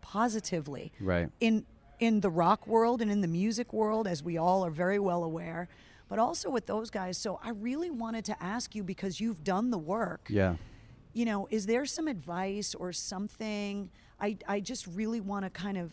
positively 0.00 0.92
Right. 1.00 1.30
in 1.40 1.64
in 1.98 2.20
the 2.20 2.30
rock 2.30 2.66
world 2.66 3.02
and 3.02 3.10
in 3.10 3.20
the 3.20 3.28
music 3.28 3.72
world 3.74 4.06
as 4.08 4.22
we 4.22 4.38
all 4.38 4.64
are 4.64 4.70
very 4.70 4.98
well 4.98 5.22
aware 5.22 5.68
but 6.08 6.18
also 6.18 6.48
with 6.50 6.64
those 6.66 6.90
guys 6.90 7.18
so 7.18 7.38
i 7.44 7.50
really 7.50 7.90
wanted 7.90 8.24
to 8.24 8.42
ask 8.42 8.74
you 8.74 8.82
because 8.82 9.20
you've 9.20 9.44
done 9.44 9.70
the 9.70 9.78
work 9.78 10.26
Yeah. 10.30 10.56
you 11.12 11.26
know 11.26 11.46
is 11.50 11.66
there 11.66 11.84
some 11.84 12.08
advice 12.08 12.74
or 12.74 12.90
something 12.92 13.90
i 14.18 14.36
i 14.48 14.60
just 14.60 14.86
really 14.86 15.20
want 15.20 15.44
to 15.44 15.50
kind 15.50 15.76
of 15.76 15.92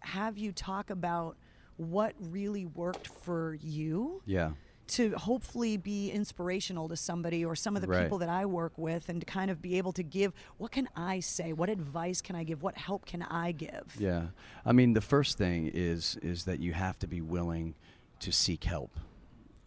have 0.00 0.38
you 0.38 0.52
talk 0.52 0.90
about 0.90 1.36
what 1.76 2.14
really 2.18 2.66
worked 2.66 3.08
for 3.08 3.54
you 3.60 4.22
Yeah. 4.26 4.52
to 4.88 5.10
hopefully 5.16 5.76
be 5.76 6.10
inspirational 6.10 6.88
to 6.88 6.96
somebody 6.96 7.44
or 7.44 7.56
some 7.56 7.74
of 7.76 7.82
the 7.82 7.88
Right. 7.88 8.04
people 8.04 8.18
that 8.18 8.28
I 8.28 8.46
work 8.46 8.78
with 8.78 9.08
and 9.08 9.20
to 9.20 9.26
kind 9.26 9.50
of 9.50 9.60
be 9.60 9.76
able 9.78 9.92
to 9.92 10.02
give 10.02 10.32
what 10.58 10.70
can 10.72 10.88
I 10.96 11.20
say? 11.20 11.52
What 11.52 11.68
advice 11.68 12.22
can 12.22 12.36
I 12.36 12.44
give? 12.44 12.62
What 12.62 12.76
help 12.76 13.04
can 13.04 13.22
I 13.22 13.52
give? 13.52 13.96
Yeah, 13.98 14.28
I 14.64 14.72
mean, 14.72 14.92
the 14.94 15.00
first 15.00 15.36
thing 15.38 15.66
is 15.72 16.16
is 16.22 16.44
that 16.44 16.60
you 16.60 16.72
have 16.72 16.98
to 17.00 17.06
be 17.06 17.20
willing 17.20 17.74
to 18.20 18.32
seek 18.32 18.64
help, 18.64 18.96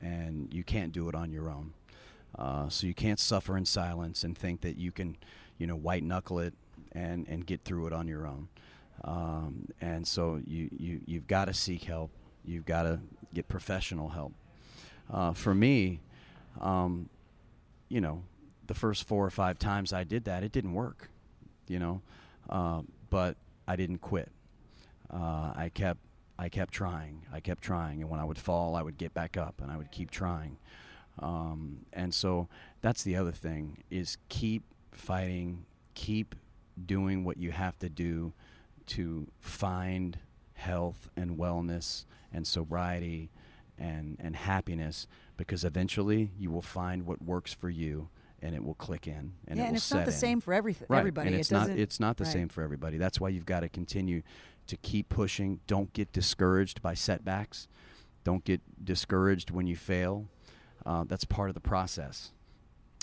and 0.01 0.51
you 0.53 0.63
can't 0.63 0.91
do 0.91 1.09
it 1.09 1.15
on 1.15 1.31
your 1.31 1.49
own. 1.49 1.73
Uh, 2.35 2.69
so 2.69 2.87
you 2.87 2.93
can't 2.93 3.19
suffer 3.19 3.57
in 3.57 3.65
silence 3.65 4.23
and 4.23 4.37
think 4.37 4.61
that 4.61 4.77
you 4.77 4.91
can, 4.91 5.17
you 5.57 5.67
know, 5.67 5.75
white 5.75 6.03
knuckle 6.03 6.39
it 6.39 6.53
and 6.93 7.27
and 7.27 7.45
get 7.45 7.63
through 7.63 7.87
it 7.87 7.93
on 7.93 8.07
your 8.07 8.25
own. 8.25 8.47
Um, 9.03 9.67
and 9.81 10.07
so 10.07 10.41
you 10.45 10.69
you 10.77 11.01
you've 11.05 11.27
got 11.27 11.45
to 11.45 11.53
seek 11.53 11.83
help. 11.83 12.11
you've 12.45 12.65
got 12.65 12.83
to 12.83 12.99
get 13.33 13.47
professional 13.47 14.09
help. 14.09 14.33
Uh, 15.11 15.33
for 15.33 15.53
me, 15.53 15.99
um, 16.59 17.09
you 17.89 18.01
know, 18.01 18.23
the 18.67 18.73
first 18.73 19.07
four 19.07 19.25
or 19.25 19.29
five 19.29 19.57
times 19.57 19.93
I 19.93 20.03
did 20.03 20.25
that, 20.25 20.43
it 20.43 20.51
didn't 20.51 20.73
work, 20.73 21.09
you 21.67 21.79
know, 21.79 22.01
uh, 22.49 22.81
but 23.09 23.35
I 23.67 23.75
didn't 23.75 23.99
quit. 23.99 24.31
Uh, 25.11 25.53
I 25.55 25.71
kept 25.73 25.99
I 26.37 26.49
kept 26.49 26.73
trying. 26.73 27.25
I 27.33 27.39
kept 27.39 27.61
trying, 27.61 28.01
and 28.01 28.09
when 28.09 28.19
I 28.19 28.23
would 28.25 28.37
fall, 28.37 28.75
I 28.75 28.81
would 28.81 28.97
get 28.97 29.13
back 29.13 29.37
up, 29.37 29.61
and 29.61 29.71
I 29.71 29.77
would 29.77 29.91
keep 29.91 30.11
trying. 30.11 30.57
Um, 31.19 31.85
and 31.91 32.13
so 32.13 32.47
that's 32.81 33.03
the 33.03 33.17
other 33.17 33.33
thing 33.33 33.83
is 33.89 34.17
keep 34.29 34.63
fighting, 34.91 35.65
keep 35.95 36.33
doing 36.85 37.25
what 37.25 37.37
you 37.37 37.51
have 37.51 37.77
to 37.79 37.89
do 37.89 38.31
to 38.89 39.27
find 39.39 40.17
health 40.53 41.09
and 41.15 41.37
wellness 41.37 42.05
and 42.33 42.45
sobriety 42.45 43.29
and, 43.77 44.17
and 44.19 44.35
happiness 44.35 45.07
because 45.37 45.63
eventually 45.63 46.31
you 46.37 46.51
will 46.51 46.61
find 46.61 47.05
what 47.05 47.21
works 47.21 47.53
for 47.53 47.69
you 47.69 48.09
and 48.41 48.53
it 48.55 48.63
will 48.63 48.73
click 48.75 49.07
in 49.07 49.33
and 49.47 49.57
yeah, 49.57 49.63
it 49.63 49.67
and 49.67 49.71
will 49.71 49.77
it's 49.77 49.93
not 49.93 50.05
the 50.05 50.11
in. 50.11 50.17
same 50.17 50.41
for 50.41 50.53
everything. 50.53 50.85
Right. 50.89 50.99
Everybody. 50.99 51.27
And 51.29 51.35
it's 51.37 51.51
not 51.51 51.67
doesn't- 51.67 51.79
it's 51.79 51.99
not 51.99 52.17
the 52.17 52.23
right. 52.25 52.33
same 52.33 52.49
for 52.49 52.61
everybody. 52.63 52.97
That's 52.97 53.19
why 53.19 53.29
you've 53.29 53.45
got 53.45 53.61
to 53.61 53.69
continue 53.69 54.21
to 54.67 54.77
keep 54.77 55.09
pushing. 55.09 55.59
Don't 55.67 55.91
get 55.93 56.11
discouraged 56.11 56.81
by 56.81 56.93
setbacks. 56.93 57.67
Don't 58.23 58.43
get 58.43 58.61
discouraged 58.83 59.49
when 59.51 59.65
you 59.65 59.75
fail. 59.75 60.27
Uh, 60.85 61.03
that's 61.07 61.25
part 61.25 61.49
of 61.49 61.53
the 61.53 61.61
process. 61.61 62.31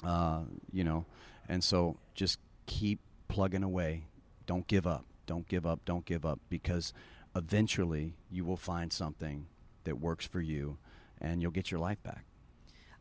Uh, 0.05 0.43
you 0.73 0.85
know, 0.85 1.07
and 1.49 1.65
so 1.65 1.97
just 2.15 2.39
keep 2.67 3.01
plugging 3.29 3.63
away. 3.63 4.05
Don't 4.47 4.67
give 4.67 4.87
up. 4.87 5.05
Don't 5.27 5.47
give 5.49 5.67
up. 5.67 5.85
Don't 5.85 6.05
give 6.05 6.25
up 6.25 6.41
because 6.49 6.93
eventually 7.35 8.15
you 8.31 8.45
will 8.45 8.57
find 8.57 8.93
something 8.93 9.47
that 9.85 10.01
works 10.01 10.27
for 10.27 10.41
you 10.41 10.79
and 11.21 11.43
you'll 11.43 11.51
get 11.51 11.71
your 11.71 11.81
life 11.81 12.03
back. 12.03 12.25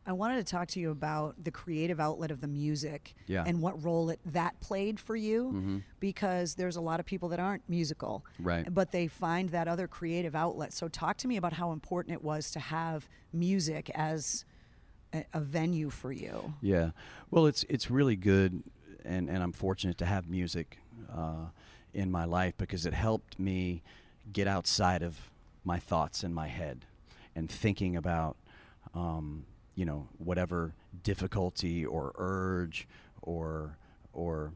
I 0.08 0.12
wanted 0.12 0.36
to 0.36 0.44
talk 0.44 0.68
to 0.68 0.80
you 0.80 0.92
about 0.92 1.42
the 1.42 1.50
creative 1.50 1.98
outlet 1.98 2.30
of 2.30 2.40
the 2.40 2.46
music 2.46 3.14
Yeah. 3.26 3.42
and 3.44 3.60
what 3.60 3.82
role 3.82 4.10
it, 4.10 4.20
that 4.26 4.60
played 4.60 5.00
for 5.00 5.16
you 5.16 5.50
Mhm. 5.52 5.82
because 5.98 6.54
there's 6.54 6.76
a 6.76 6.80
lot 6.80 7.00
of 7.00 7.06
people 7.06 7.28
that 7.30 7.40
aren't 7.40 7.68
musical 7.68 8.24
Right. 8.38 8.72
but 8.72 8.92
they 8.92 9.08
find 9.08 9.48
that 9.50 9.66
other 9.66 9.88
creative 9.88 10.36
outlet 10.36 10.72
so 10.72 10.86
talk 10.86 11.16
to 11.18 11.28
me 11.28 11.36
about 11.36 11.54
how 11.54 11.72
important 11.72 12.12
it 12.14 12.22
was 12.22 12.52
to 12.52 12.60
have 12.60 13.08
music 13.32 13.90
as 13.96 14.44
a, 15.12 15.24
a 15.34 15.40
venue 15.40 15.90
for 15.90 16.12
you 16.12 16.54
Yeah. 16.62 16.90
Well, 17.32 17.46
it's 17.46 17.64
it's 17.68 17.90
really 17.90 18.16
good, 18.16 18.62
and, 19.04 19.28
and 19.28 19.42
I'm 19.42 19.52
fortunate 19.52 19.98
to 19.98 20.06
have 20.06 20.28
music 20.28 20.78
uh, 21.12 21.46
in 21.96 22.10
my 22.10 22.26
life 22.26 22.52
because 22.58 22.84
it 22.84 22.92
helped 22.92 23.38
me 23.38 23.82
get 24.30 24.46
outside 24.46 25.02
of 25.02 25.30
my 25.64 25.78
thoughts 25.78 26.22
in 26.22 26.32
my 26.34 26.46
head 26.46 26.84
and 27.34 27.50
thinking 27.50 27.96
about, 27.96 28.36
um, 28.94 29.46
you 29.74 29.86
know, 29.86 30.06
whatever 30.18 30.74
difficulty 31.02 31.86
or 31.86 32.12
urge 32.18 32.86
or 33.22 33.78
or 34.12 34.52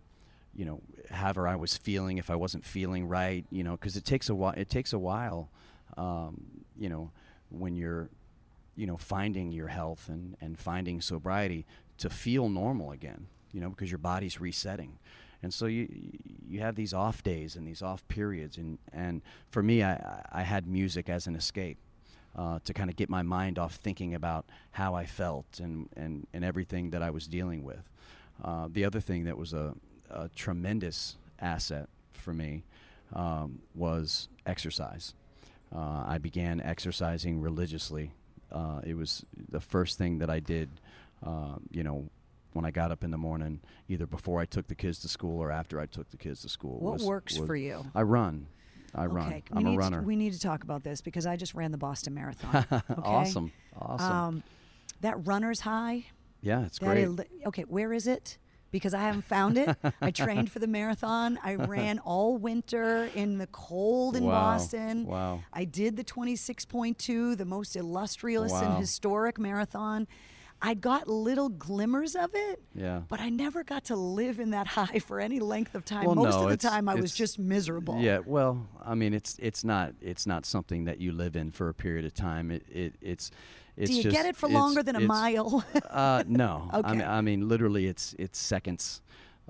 you 0.54 0.64
know 0.64 0.80
however 1.10 1.48
I 1.48 1.56
was 1.56 1.76
feeling 1.76 2.18
if 2.18 2.30
I 2.30 2.36
wasn't 2.36 2.64
feeling 2.64 3.08
right 3.08 3.44
you 3.50 3.62
know 3.62 3.72
because 3.72 3.96
it 3.96 4.04
takes 4.04 4.28
a 4.28 4.34
while 4.34 4.54
it 4.56 4.70
takes 4.70 4.92
a 4.92 4.98
while 4.98 5.48
um, 5.96 6.40
you 6.78 6.88
know 6.88 7.10
when 7.50 7.76
you're 7.76 8.08
you 8.74 8.86
know 8.86 8.96
finding 8.96 9.52
your 9.52 9.68
health 9.68 10.08
and, 10.08 10.36
and 10.40 10.58
finding 10.58 11.00
sobriety 11.00 11.66
to 11.98 12.08
feel 12.08 12.48
normal 12.48 12.90
again 12.90 13.26
you 13.52 13.60
know 13.60 13.68
because 13.68 13.90
your 13.90 13.98
body's 13.98 14.40
resetting 14.40 14.98
and 15.42 15.52
so 15.52 15.66
you 15.66 15.88
you 16.48 16.60
have 16.60 16.74
these 16.74 16.92
off 16.92 17.22
days 17.22 17.56
and 17.56 17.66
these 17.66 17.82
off 17.82 18.06
periods 18.08 18.56
and 18.56 18.78
and 18.92 19.22
for 19.50 19.62
me 19.62 19.82
I, 19.82 20.24
I 20.32 20.42
had 20.42 20.66
music 20.66 21.08
as 21.08 21.26
an 21.26 21.36
escape 21.36 21.78
uh, 22.36 22.58
to 22.64 22.72
kind 22.72 22.90
of 22.90 22.96
get 22.96 23.08
my 23.08 23.22
mind 23.22 23.58
off 23.58 23.74
thinking 23.74 24.14
about 24.14 24.46
how 24.72 24.94
I 24.94 25.04
felt 25.04 25.60
and, 25.60 25.88
and, 25.96 26.26
and 26.32 26.44
everything 26.44 26.90
that 26.90 27.02
I 27.02 27.10
was 27.10 27.26
dealing 27.26 27.64
with. 27.64 27.88
Uh, 28.42 28.68
the 28.70 28.84
other 28.84 29.00
thing 29.00 29.24
that 29.24 29.36
was 29.36 29.52
a, 29.52 29.74
a 30.10 30.28
tremendous 30.28 31.16
asset 31.40 31.88
for 32.12 32.32
me 32.32 32.62
um, 33.12 33.60
was 33.74 34.28
exercise. 34.46 35.14
Uh, 35.74 36.04
I 36.06 36.18
began 36.18 36.60
exercising 36.60 37.40
religiously. 37.40 38.12
Uh, 38.50 38.80
it 38.84 38.96
was 38.96 39.24
the 39.48 39.60
first 39.60 39.98
thing 39.98 40.18
that 40.18 40.30
I 40.30 40.40
did, 40.40 40.68
uh, 41.24 41.56
you 41.70 41.82
know, 41.82 42.08
when 42.52 42.64
I 42.64 42.70
got 42.70 42.90
up 42.90 43.04
in 43.04 43.10
the 43.10 43.18
morning, 43.18 43.60
either 43.88 44.06
before 44.06 44.40
I 44.40 44.44
took 44.44 44.66
the 44.68 44.74
kids 44.74 44.98
to 45.00 45.08
school 45.08 45.40
or 45.40 45.50
after 45.52 45.80
I 45.80 45.86
took 45.86 46.10
the 46.10 46.16
kids 46.16 46.42
to 46.42 46.48
school. 46.48 46.78
what 46.80 46.94
was- 46.94 47.04
works 47.04 47.38
was- 47.38 47.46
for 47.46 47.56
you 47.56 47.84
I 47.94 48.02
run. 48.02 48.46
I 48.94 49.06
run. 49.06 49.28
okay 49.28 49.42
I'm 49.52 49.62
we 49.62 49.68
a 49.68 49.70
need 49.70 49.78
runner. 49.78 50.00
To, 50.00 50.06
we 50.06 50.16
need 50.16 50.32
to 50.32 50.40
talk 50.40 50.64
about 50.64 50.82
this 50.82 51.00
because 51.00 51.24
i 51.24 51.36
just 51.36 51.54
ran 51.54 51.70
the 51.70 51.78
boston 51.78 52.12
marathon 52.12 52.66
okay? 52.72 52.82
Awesome. 53.00 53.52
Awesome. 53.80 54.12
um, 54.16 54.42
that 55.00 55.24
runner's 55.28 55.60
high 55.60 56.06
yeah, 56.42 56.64
it's 56.64 56.78
great. 56.78 57.06
okay, 57.46 57.62
where 57.68 57.92
is 57.92 58.06
it? 58.06 58.38
Because 58.70 58.94
I 58.94 59.00
haven't 59.00 59.24
found 59.26 59.58
it. 59.58 59.76
I 60.00 60.10
trained 60.22 60.50
for 60.50 60.58
the 60.58 60.66
marathon. 60.66 61.38
I 61.44 61.56
ran 61.56 61.98
all 61.98 62.38
winter 62.38 63.10
in 63.14 63.36
the 63.36 63.46
cold 63.48 64.16
in 64.16 64.24
Wow. 64.24 64.30
Boston. 64.32 65.04
Wow. 65.04 65.42
I 65.52 65.64
did 65.64 65.96
the 65.98 66.04
26.2, 66.04 67.36
the 67.36 67.44
most 67.44 67.76
illustrious 67.76 68.52
and 68.52 68.78
historic 68.78 69.38
marathon. 69.38 70.06
I 70.62 70.74
got 70.74 71.08
little 71.08 71.48
glimmers 71.48 72.14
of 72.14 72.30
it, 72.34 72.62
Yeah. 72.74 73.02
but 73.08 73.18
I 73.20 73.30
never 73.30 73.64
got 73.64 73.84
to 73.84 73.96
live 73.96 74.38
in 74.40 74.50
that 74.50 74.66
high 74.76 74.98
for 74.98 75.18
any 75.20 75.40
length 75.40 75.74
of 75.74 75.84
time. 75.84 76.04
Well, 76.04 76.14
Most 76.14 76.36
no, 76.36 76.44
of 76.44 76.50
the 76.50 76.56
time, 76.56 76.88
I 76.88 76.94
was 76.96 77.14
just 77.14 77.38
miserable. 77.38 77.98
Yeah, 77.98 78.18
well, 78.24 78.68
I 78.84 78.94
mean, 78.94 79.14
it's 79.14 79.36
it's 79.38 79.64
not 79.64 79.94
it's 80.00 80.26
not 80.26 80.44
something 80.44 80.84
that 80.84 80.98
you 81.00 81.12
live 81.12 81.36
in 81.36 81.50
for 81.50 81.68
a 81.68 81.74
period 81.74 82.04
of 82.04 82.14
time. 82.14 82.50
It, 82.50 82.64
it 82.70 82.94
it's 83.00 83.30
it's 83.76 83.90
Do 83.90 83.96
you 83.96 84.02
just, 84.02 84.14
get 84.14 84.26
it 84.26 84.36
for 84.36 84.48
longer 84.48 84.82
than 84.82 84.96
a 84.96 85.00
mile? 85.00 85.64
Uh, 85.88 86.24
no. 86.28 86.68
I 86.72 86.92
mean, 86.92 87.00
Okay. 87.00 87.10
I 87.10 87.20
mean, 87.22 87.48
literally, 87.48 87.86
it's 87.86 88.14
it's 88.18 88.38
seconds. 88.38 89.00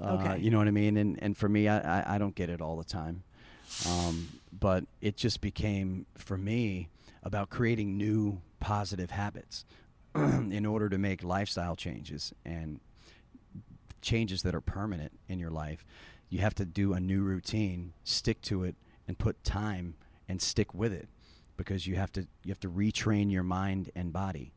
Uh, 0.00 0.18
Okay. 0.20 0.38
You 0.38 0.50
know 0.50 0.58
what 0.58 0.68
I 0.68 0.72
mean? 0.72 0.96
And 0.96 1.20
and 1.22 1.36
for 1.36 1.48
me, 1.48 1.66
I, 1.68 2.00
I, 2.00 2.14
I 2.14 2.18
don't 2.18 2.34
get 2.34 2.48
it 2.50 2.60
all 2.60 2.76
the 2.76 2.84
time. 2.84 3.24
Um, 3.88 4.28
but 4.52 4.84
it 5.00 5.16
just 5.16 5.40
became 5.40 6.06
for 6.16 6.36
me 6.36 6.88
about 7.22 7.50
creating 7.50 7.96
new 7.96 8.40
positive 8.60 9.10
habits 9.10 9.64
in 10.14 10.66
order 10.66 10.88
to 10.88 10.98
make 10.98 11.22
lifestyle 11.22 11.76
changes 11.76 12.32
and 12.44 12.80
changes 14.02 14.42
that 14.42 14.54
are 14.54 14.60
permanent 14.60 15.12
in 15.28 15.38
your 15.38 15.50
life. 15.50 15.84
You 16.28 16.40
have 16.40 16.54
to 16.56 16.64
do 16.64 16.92
a 16.92 17.00
new 17.00 17.22
routine, 17.22 17.92
stick 18.04 18.40
to 18.42 18.64
it, 18.64 18.76
and 19.06 19.18
put 19.18 19.42
time 19.44 19.94
and 20.28 20.40
stick 20.40 20.74
with 20.74 20.92
it 20.92 21.08
because 21.56 21.86
you 21.86 21.96
have 21.96 22.12
to 22.12 22.22
you 22.44 22.50
have 22.50 22.60
to 22.60 22.70
retrain 22.70 23.30
your 23.30 23.42
mind 23.42 23.90
and 23.94 24.12
body. 24.12 24.52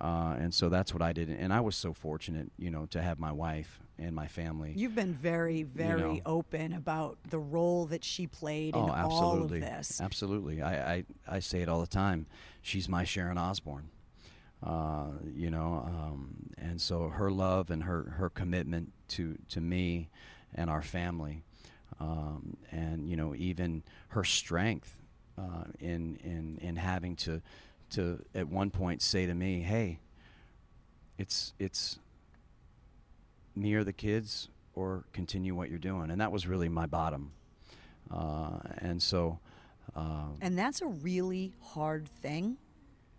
Uh, 0.00 0.36
and 0.38 0.54
so 0.54 0.68
that's 0.68 0.92
what 0.92 1.02
I 1.02 1.12
did, 1.12 1.28
and 1.28 1.52
I 1.52 1.60
was 1.60 1.74
so 1.74 1.92
fortunate, 1.92 2.52
you 2.56 2.70
know, 2.70 2.86
to 2.86 3.02
have 3.02 3.18
my 3.18 3.32
wife 3.32 3.80
and 3.98 4.14
my 4.14 4.28
family. 4.28 4.72
You've 4.76 4.94
been 4.94 5.14
very, 5.14 5.64
very 5.64 6.16
know. 6.16 6.20
open 6.24 6.72
about 6.72 7.18
the 7.30 7.38
role 7.38 7.86
that 7.86 8.04
she 8.04 8.28
played 8.28 8.76
oh, 8.76 8.84
in 8.84 8.90
absolutely, 8.90 9.18
all 9.18 9.42
of 9.44 9.50
this. 9.50 10.00
absolutely. 10.00 10.62
I, 10.62 10.94
I 10.94 11.04
I 11.26 11.38
say 11.40 11.62
it 11.62 11.68
all 11.68 11.80
the 11.80 11.86
time. 11.86 12.26
She's 12.62 12.88
my 12.88 13.02
Sharon 13.02 13.38
Osbourne. 13.38 13.88
Uh, 14.62 15.10
you 15.34 15.50
know, 15.50 15.84
um, 15.86 16.50
and 16.58 16.80
so 16.80 17.08
her 17.08 17.30
love 17.30 17.70
and 17.70 17.84
her 17.84 18.14
her 18.18 18.28
commitment 18.28 18.92
to 19.08 19.38
to 19.48 19.60
me 19.60 20.08
and 20.54 20.68
our 20.68 20.82
family, 20.82 21.42
um, 22.00 22.56
and 22.72 23.08
you 23.08 23.16
know, 23.16 23.34
even 23.36 23.84
her 24.08 24.24
strength 24.24 25.00
uh, 25.38 25.64
in 25.78 26.16
in 26.24 26.58
in 26.60 26.76
having 26.76 27.14
to 27.14 27.40
to 27.90 28.24
at 28.34 28.48
one 28.48 28.70
point 28.70 29.00
say 29.00 29.26
to 29.26 29.34
me, 29.34 29.60
"Hey, 29.60 30.00
it's 31.18 31.54
it's 31.60 32.00
me 33.54 33.74
or 33.74 33.84
the 33.84 33.92
kids, 33.92 34.48
or 34.74 35.04
continue 35.12 35.54
what 35.54 35.70
you're 35.70 35.78
doing," 35.78 36.10
and 36.10 36.20
that 36.20 36.32
was 36.32 36.48
really 36.48 36.68
my 36.68 36.86
bottom. 36.86 37.30
Uh, 38.10 38.58
and 38.78 39.00
so, 39.02 39.38
um, 39.94 40.36
And 40.40 40.58
that's 40.58 40.80
a 40.82 40.86
really 40.86 41.52
hard 41.60 42.08
thing 42.08 42.56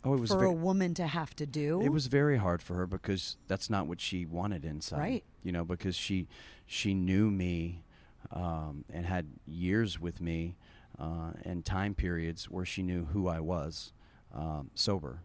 oh, 0.03 0.13
it 0.13 0.19
was 0.19 0.31
for 0.31 0.39
ve- 0.39 0.45
a 0.45 0.51
woman 0.51 0.93
to 0.95 1.07
have 1.07 1.35
to 1.35 1.45
do. 1.45 1.81
It 1.81 1.89
was 1.89 2.07
very 2.07 2.37
hard 2.37 2.61
for 2.61 2.75
her 2.75 2.87
because 2.87 3.37
that's 3.47 3.69
not 3.69 3.87
what 3.87 3.99
she 3.99 4.25
wanted 4.25 4.65
inside. 4.65 4.99
Right. 4.99 5.23
You 5.43 5.51
know, 5.51 5.63
because 5.63 5.95
she 5.95 6.27
she 6.65 6.93
knew 6.93 7.31
me 7.31 7.83
um, 8.31 8.85
and 8.91 9.05
had 9.05 9.27
years 9.47 9.99
with 9.99 10.21
me 10.21 10.55
uh, 10.99 11.31
and 11.43 11.65
time 11.65 11.95
periods 11.95 12.49
where 12.49 12.65
she 12.65 12.83
knew 12.83 13.05
who 13.05 13.27
I 13.27 13.39
was, 13.39 13.93
um, 14.33 14.71
sober, 14.75 15.21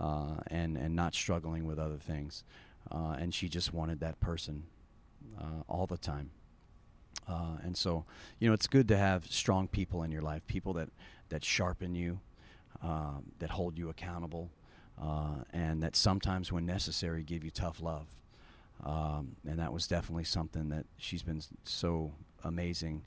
uh, 0.00 0.36
and 0.46 0.76
and 0.76 0.96
not 0.96 1.14
struggling 1.14 1.66
with 1.66 1.78
other 1.78 1.98
things, 1.98 2.44
uh, 2.90 3.16
and 3.18 3.34
she 3.34 3.48
just 3.48 3.72
wanted 3.72 4.00
that 4.00 4.20
person 4.20 4.64
uh, 5.40 5.62
all 5.68 5.86
the 5.86 5.98
time. 5.98 6.30
Uh, 7.28 7.56
and 7.62 7.76
so, 7.76 8.04
you 8.38 8.48
know, 8.48 8.54
it's 8.54 8.66
good 8.66 8.88
to 8.88 8.96
have 8.96 9.26
strong 9.26 9.68
people 9.68 10.02
in 10.02 10.10
your 10.10 10.22
life, 10.22 10.44
people 10.46 10.72
that, 10.72 10.88
that 11.28 11.44
sharpen 11.44 11.94
you, 11.94 12.18
um, 12.82 13.32
that 13.38 13.50
hold 13.50 13.78
you 13.78 13.88
accountable, 13.88 14.50
uh, 15.00 15.44
and 15.52 15.82
that 15.82 15.96
sometimes, 15.96 16.52
when 16.52 16.66
necessary, 16.66 17.22
give 17.22 17.44
you 17.44 17.50
tough 17.50 17.80
love. 17.80 18.06
Um, 18.84 19.36
and 19.46 19.58
that 19.58 19.72
was 19.72 19.86
definitely 19.86 20.24
something 20.24 20.68
that 20.70 20.86
she's 20.96 21.22
been 21.22 21.40
so 21.64 22.12
amazing 22.42 23.04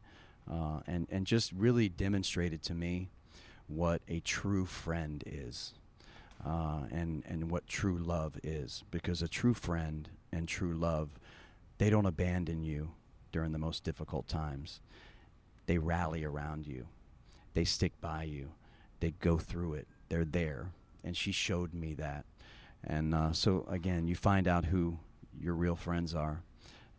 uh, 0.50 0.80
and, 0.88 1.08
and 1.10 1.26
just 1.26 1.52
really 1.52 1.90
demonstrated 1.90 2.62
to 2.64 2.74
me 2.74 3.10
what 3.68 4.02
a 4.08 4.20
true 4.22 4.66
friend 4.66 5.24
is 5.26 5.74
uh, 6.46 6.82
and, 6.92 7.24
and 7.28 7.50
what 7.50 7.68
true 7.68 7.98
love 7.98 8.40
is. 8.44 8.84
Because 8.92 9.22
a 9.22 9.28
true 9.28 9.54
friend 9.54 10.10
and 10.32 10.48
true 10.48 10.76
love, 10.76 11.10
they 11.78 11.90
don't 11.90 12.06
abandon 12.06 12.64
you 12.64 12.92
during 13.32 13.52
the 13.52 13.58
most 13.58 13.84
difficult 13.84 14.28
times. 14.28 14.80
They 15.66 15.78
rally 15.78 16.24
around 16.24 16.68
you, 16.68 16.86
they 17.54 17.66
stick 17.66 17.94
by 18.00 18.24
you, 18.24 18.52
they 19.00 19.12
go 19.12 19.38
through 19.38 19.74
it, 19.76 19.88
they're 20.10 20.26
there. 20.26 20.72
And 21.04 21.16
she 21.16 21.32
showed 21.32 21.74
me 21.74 21.94
that. 21.96 22.26
And 22.84 23.14
uh, 23.14 23.32
so, 23.32 23.66
again, 23.70 24.08
you 24.08 24.16
find 24.16 24.48
out 24.48 24.66
who 24.66 24.98
your 25.40 25.54
real 25.54 25.76
friends 25.76 26.16
are 26.16 26.42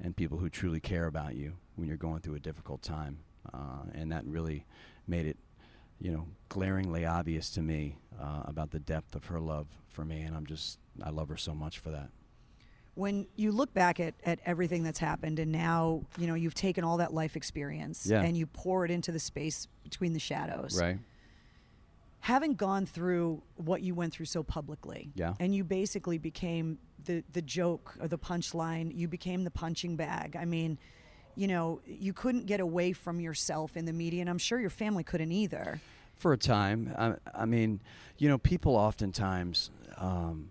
and 0.00 0.14
people 0.16 0.38
who 0.38 0.48
truly 0.48 0.80
care 0.80 1.06
about 1.06 1.34
you 1.34 1.54
when 1.76 1.88
you're 1.88 1.96
going 1.96 2.20
through 2.20 2.34
a 2.36 2.40
difficult 2.40 2.82
time. 2.82 3.18
Uh, 3.52 3.82
and 3.94 4.12
that 4.12 4.24
really 4.26 4.64
made 5.06 5.26
it, 5.26 5.36
you 6.00 6.10
know, 6.10 6.26
glaringly 6.48 7.04
obvious 7.06 7.50
to 7.50 7.62
me 7.62 7.96
uh, 8.20 8.42
about 8.44 8.70
the 8.70 8.78
depth 8.80 9.14
of 9.14 9.24
her 9.26 9.40
love 9.40 9.66
for 9.88 10.04
me. 10.04 10.22
And 10.22 10.36
I'm 10.36 10.46
just, 10.46 10.78
I 11.02 11.10
love 11.10 11.28
her 11.28 11.36
so 11.36 11.54
much 11.54 11.78
for 11.78 11.90
that. 11.90 12.10
When 12.94 13.26
you 13.36 13.52
look 13.52 13.74
back 13.74 14.00
at, 14.00 14.14
at 14.24 14.38
everything 14.46 14.82
that's 14.82 14.98
happened 14.98 15.38
and 15.38 15.52
now, 15.52 16.02
you 16.18 16.26
know, 16.26 16.34
you've 16.34 16.54
taken 16.54 16.82
all 16.82 16.96
that 16.96 17.12
life 17.12 17.36
experience 17.36 18.06
Yeah. 18.06 18.22
and 18.22 18.36
you 18.36 18.46
pour 18.46 18.84
it 18.84 18.90
into 18.90 19.12
the 19.12 19.18
space 19.18 19.68
between 19.84 20.12
the 20.14 20.18
shadows. 20.20 20.78
Right? 20.80 20.98
Having 22.32 22.54
gone 22.54 22.84
through 22.86 23.40
what 23.54 23.80
you 23.82 23.94
went 23.94 24.12
through 24.14 24.26
so 24.26 24.42
publicly 24.42 25.02
Yeah. 25.14 25.34
and 25.38 25.54
you 25.54 25.62
basically 25.64 26.18
became 26.18 26.78
the 27.04 27.22
the 27.32 27.42
joke 27.42 27.94
or 28.00 28.08
the 28.08 28.18
punchline 28.18 28.86
you 29.00 29.06
became 29.08 29.44
the 29.44 29.50
punching 29.62 29.94
bag 29.96 30.34
i 30.34 30.44
mean 30.44 30.78
you 31.36 31.46
know 31.52 31.80
you 31.86 32.12
couldn't 32.12 32.46
get 32.46 32.60
away 32.60 32.92
from 32.92 33.20
yourself 33.20 33.76
in 33.76 33.84
the 33.84 33.92
media 33.92 34.20
and 34.22 34.30
i'm 34.30 34.38
sure 34.48 34.58
your 34.58 34.70
family 34.84 35.04
couldn't 35.04 35.32
either 35.32 35.80
for 36.18 36.32
a 36.32 36.38
time. 36.38 36.80
I, 36.98 37.14
I 37.42 37.44
mean, 37.44 37.80
you 38.16 38.26
know, 38.30 38.38
people 38.38 38.74
oftentimes, 38.74 39.70
um, 39.98 40.48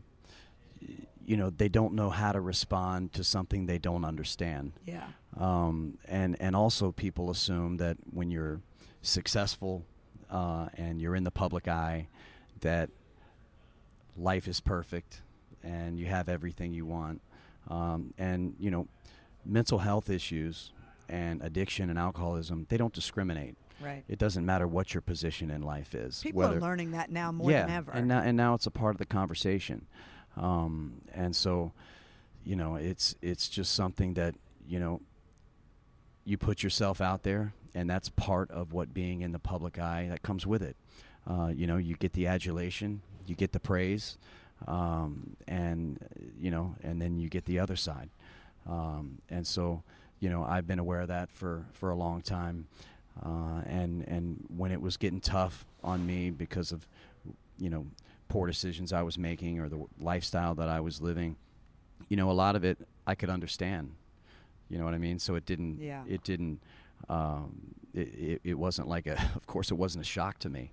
you 1.26 1.38
know, 1.38 1.50
they 1.50 1.70
don't 1.70 1.94
know 1.96 2.12
how 2.12 2.32
to 2.34 2.40
respond 2.40 3.14
to 3.14 3.24
something 3.24 3.66
they 3.66 3.80
don't 3.80 4.06
understand. 4.06 4.74
yeah 4.86 5.08
Um, 5.38 5.98
and 6.08 6.38
and 6.40 6.56
also 6.56 6.92
people 6.92 7.32
assume 7.32 7.78
that 7.78 7.98
when 8.14 8.30
you're 8.30 8.62
successful 9.02 9.84
uh, 10.30 10.68
and 10.76 11.02
you're 11.02 11.16
in 11.16 11.24
the 11.24 11.32
public 11.32 11.68
eye, 11.68 12.08
that 12.62 12.90
life 14.18 14.48
is 14.48 14.60
perfect 14.60 15.22
and 15.64 16.00
you 16.00 16.06
have 16.06 16.30
everything 16.30 16.74
you 16.74 16.86
want. 16.86 17.22
Um, 17.68 18.14
and 18.18 18.56
you 18.60 18.70
know, 18.72 18.88
mental 19.44 19.80
health 19.80 20.10
issues 20.10 20.72
and 21.10 21.42
addiction 21.44 21.90
and 21.90 22.00
alcoholism 22.00 22.66
they 22.70 22.78
don't 22.78 22.94
discriminate. 22.94 23.56
right 23.82 24.04
It 24.08 24.18
doesn't 24.18 24.46
matter 24.46 24.68
what 24.68 24.94
your 24.94 25.02
position 25.02 25.52
in 25.52 25.62
life 25.62 25.94
is. 25.94 26.22
people 26.22 26.40
whether, 26.40 26.58
are 26.58 26.62
learning 26.62 26.92
that 26.92 27.12
now 27.12 27.32
more 27.32 27.52
yeah, 27.52 27.66
than 27.66 27.76
ever 27.76 27.92
and 27.92 28.08
now 28.08 28.22
and 28.22 28.38
now 28.38 28.54
it's 28.56 28.66
a 28.66 28.72
part 28.72 28.96
of 28.96 29.00
the 29.00 29.06
conversation, 29.06 29.86
um, 30.38 31.02
and 31.14 31.36
so, 31.36 31.74
you 32.44 32.56
know, 32.56 32.76
it's 32.76 33.16
it's 33.22 33.50
just 33.50 33.74
something 33.74 34.14
that 34.16 34.36
you 34.68 34.80
know. 34.80 35.02
You 36.28 36.40
put 36.40 36.64
yourself 36.64 37.02
out 37.02 37.22
there, 37.22 37.54
and 37.76 37.90
that's 37.90 38.10
part 38.10 38.50
of 38.50 38.74
what 38.74 38.94
being 38.94 39.22
in 39.22 39.32
the 39.32 39.40
public 39.40 39.78
eye 39.78 40.08
that 40.10 40.24
comes 40.24 40.48
with 40.48 40.64
it. 40.64 40.76
Uh, 41.30 41.52
you 41.54 41.68
know, 41.68 41.78
you 41.78 41.96
get 41.96 42.14
the 42.14 42.26
adulation, 42.28 43.02
you 43.28 43.36
get 43.36 43.52
the 43.52 43.60
praise, 43.60 44.18
um, 44.68 45.36
and 45.48 46.00
you 46.40 46.50
know, 46.50 46.76
and 46.82 47.02
then 47.02 47.20
you 47.20 47.30
get 47.30 47.46
the 47.46 47.60
other 47.60 47.76
side. 47.76 48.10
Um, 48.68 49.20
and 49.30 49.46
so, 49.46 49.84
you 50.20 50.30
know, 50.30 50.44
I've 50.44 50.66
been 50.66 50.80
aware 50.80 51.02
of 51.02 51.10
that 51.10 51.30
for 51.30 51.66
for 51.74 51.90
a 51.92 51.96
long 51.96 52.22
time, 52.22 52.68
uh, 53.24 53.62
and 53.66 54.08
and 54.08 54.44
when 54.56 54.72
it 54.72 54.82
was 54.82 54.98
getting 54.98 55.20
tough 55.20 55.66
on 55.84 56.06
me 56.06 56.32
because 56.32 56.72
of, 56.72 56.88
you 57.60 57.70
know, 57.70 57.86
poor 58.28 58.48
decisions 58.48 58.94
I 58.94 59.02
was 59.02 59.18
making 59.18 59.60
or 59.60 59.70
the 59.70 59.86
lifestyle 60.00 60.56
that 60.56 60.70
I 60.70 60.80
was 60.80 61.02
living, 61.02 61.36
you 62.08 62.18
know, 62.18 62.32
a 62.32 62.34
lot 62.34 62.56
of 62.56 62.64
it 62.64 62.78
I 63.06 63.16
could 63.16 63.30
understand. 63.30 63.92
You 64.70 64.80
know 64.80 64.86
what 64.86 64.94
I 64.94 64.98
mean? 64.98 65.20
So 65.20 65.36
it 65.36 65.46
didn't. 65.46 65.80
Yeah. 65.80 66.04
It 66.08 66.24
didn't. 66.24 66.60
Um, 67.10 67.76
it, 67.94 68.42
it, 68.44 68.58
wasn't 68.58 68.88
like 68.88 69.08
a. 69.08 69.14
Of 69.36 69.48
course, 69.48 69.72
it 69.72 69.76
wasn't 69.76 70.04
a 70.04 70.08
shock 70.08 70.40
to 70.40 70.50
me. 70.50 70.72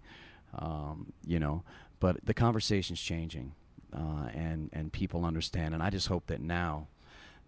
Um, 0.58 1.12
you 1.24 1.38
know, 1.38 1.62
but 2.00 2.24
the 2.24 2.34
conversation's 2.34 3.00
changing, 3.00 3.52
uh, 3.94 4.28
and 4.34 4.70
and 4.72 4.92
people 4.92 5.24
understand, 5.24 5.74
and 5.74 5.82
I 5.82 5.90
just 5.90 6.08
hope 6.08 6.26
that 6.26 6.40
now, 6.40 6.88